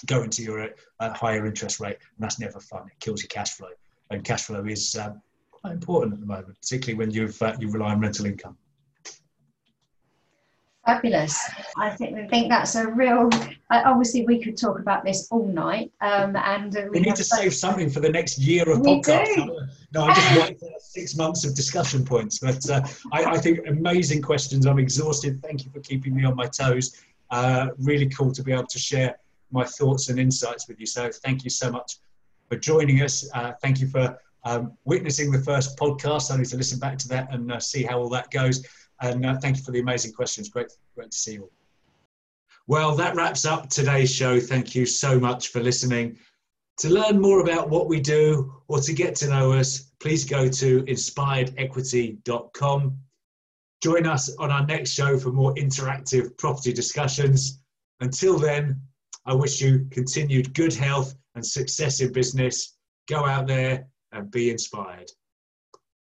go 0.05 0.23
into 0.25 0.43
your 0.43 0.69
uh, 1.01 1.15
higher 1.15 1.47
interest 1.47 1.81
rate, 1.81 1.97
and 2.01 2.23
that's 2.23 2.39
never 2.39 2.61
fun. 2.61 2.87
It 2.87 3.01
kills 3.01 3.23
your 3.23 3.29
cash 3.29 3.53
flow. 3.53 3.71
and 4.11 4.23
cash 4.23 4.43
flow 4.43 4.67
is 4.67 4.95
um, 4.97 5.23
quite 5.61 5.73
important 5.75 6.15
at 6.15 6.21
the 6.21 6.27
moment, 6.27 6.57
particularly 6.61 6.99
when 6.99 7.11
you've 7.11 7.41
uh, 7.43 7.55
you 7.59 7.71
rely 7.71 7.93
on 7.93 8.01
rental 8.01 8.27
income. 8.27 8.57
Fabulous. 10.89 11.39
I 11.77 11.91
think 11.91 12.17
we 12.17 12.27
think 12.29 12.49
that's 12.49 12.75
a 12.75 12.87
real. 12.87 13.29
Uh, 13.71 13.83
obviously, 13.85 14.25
we 14.25 14.43
could 14.43 14.57
talk 14.57 14.79
about 14.79 15.05
this 15.05 15.29
all 15.31 15.47
night, 15.47 15.93
um, 16.01 16.35
and 16.37 16.75
uh, 16.75 16.85
we, 16.85 17.01
we 17.01 17.01
need 17.01 17.17
to 17.17 17.25
save 17.25 17.53
something 17.53 17.91
for 17.91 18.01
the 18.01 18.09
next 18.09 18.39
year 18.39 18.63
of 18.71 18.79
podcasts. 18.79 19.69
No, 19.93 20.05
I 20.05 20.15
just 20.15 20.39
want 20.39 20.81
six 20.81 21.15
months 21.15 21.45
of 21.45 21.55
discussion 21.55 22.07
points, 22.07 22.39
but 22.39 22.71
uh, 22.71 22.81
I, 23.13 23.25
I, 23.25 23.39
think 23.39 23.67
amazing 23.67 24.23
questions. 24.23 24.65
I'm 24.65 24.79
exhausted. 24.79 25.43
Thank 25.43 25.67
you 25.67 25.71
for 25.71 25.81
keeping 25.81 26.15
me 26.15 26.25
on 26.25 26.35
my 26.35 26.47
toes. 26.47 26.97
Uh, 27.31 27.69
really 27.79 28.09
cool 28.09 28.33
to 28.33 28.43
be 28.43 28.53
able 28.53 28.67
to 28.69 28.79
share 28.79 29.19
my 29.51 29.65
thoughts 29.65 30.09
and 30.09 30.19
insights 30.19 30.69
with 30.69 30.81
you. 30.81 30.87
So, 30.87 31.11
thank 31.11 31.45
you 31.45 31.51
so 31.51 31.71
much 31.71 31.99
for 32.49 32.57
joining 32.57 33.03
us. 33.03 33.29
Uh, 33.35 33.53
thank 33.61 33.79
you 33.81 33.89
for 33.89 34.19
um, 34.49 34.73
witnessing 34.85 35.31
the 35.31 35.43
first 35.43 35.79
podcast. 35.79 36.33
I 36.33 36.39
need 36.39 36.47
to 36.47 36.57
listen 36.57 36.79
back 36.79 36.97
to 36.99 37.09
that 37.09 37.33
and 37.33 37.53
uh, 37.53 37.61
see 37.61 37.83
how 37.83 37.99
all 37.99 38.09
that 38.11 38.31
goes. 38.31 38.67
And 39.03 39.27
uh, 39.27 39.37
thank 39.39 39.59
you 39.59 39.63
for 39.63 39.73
the 39.73 39.81
amazing 39.81 40.13
questions. 40.13 40.49
Great, 40.49 40.73
great 40.97 41.11
to 41.11 41.19
see 41.19 41.35
you 41.35 41.43
all. 41.43 41.53
Well, 42.67 42.97
that 42.97 43.15
wraps 43.15 43.45
up 43.45 43.69
today's 43.69 44.13
show. 44.13 44.41
Thank 44.41 44.75
you 44.75 44.87
so 44.87 45.21
much 45.21 45.49
for 45.49 45.61
listening. 45.61 46.19
To 46.79 46.89
learn 46.89 47.21
more 47.21 47.41
about 47.41 47.69
what 47.69 47.89
we 47.89 48.01
do 48.01 48.55
or 48.69 48.81
to 48.81 48.93
get 48.93 49.15
to 49.17 49.29
know 49.29 49.53
us, 49.53 49.91
please 50.01 50.25
go 50.25 50.49
to 50.49 50.85
inspiredequity.com. 50.87 52.97
Join 53.83 54.07
us 54.07 54.35
on 54.39 54.51
our 54.51 54.65
next 54.67 54.93
show 54.93 55.19
for 55.19 55.31
more 55.31 55.55
interactive 55.55 56.37
property 56.39 56.73
discussions. 56.73 57.61
Until 58.01 58.39
then, 58.39 58.81
I 59.27 59.35
wish 59.35 59.61
you 59.61 59.87
continued 59.91 60.55
good 60.55 60.75
health 60.75 61.15
and 61.35 61.45
success 61.45 62.01
in 62.01 62.13
business. 62.13 62.77
Go 63.09 63.25
out 63.25 63.47
there 63.47 63.87
and 64.13 64.31
be 64.31 64.51
inspired. 64.51 65.11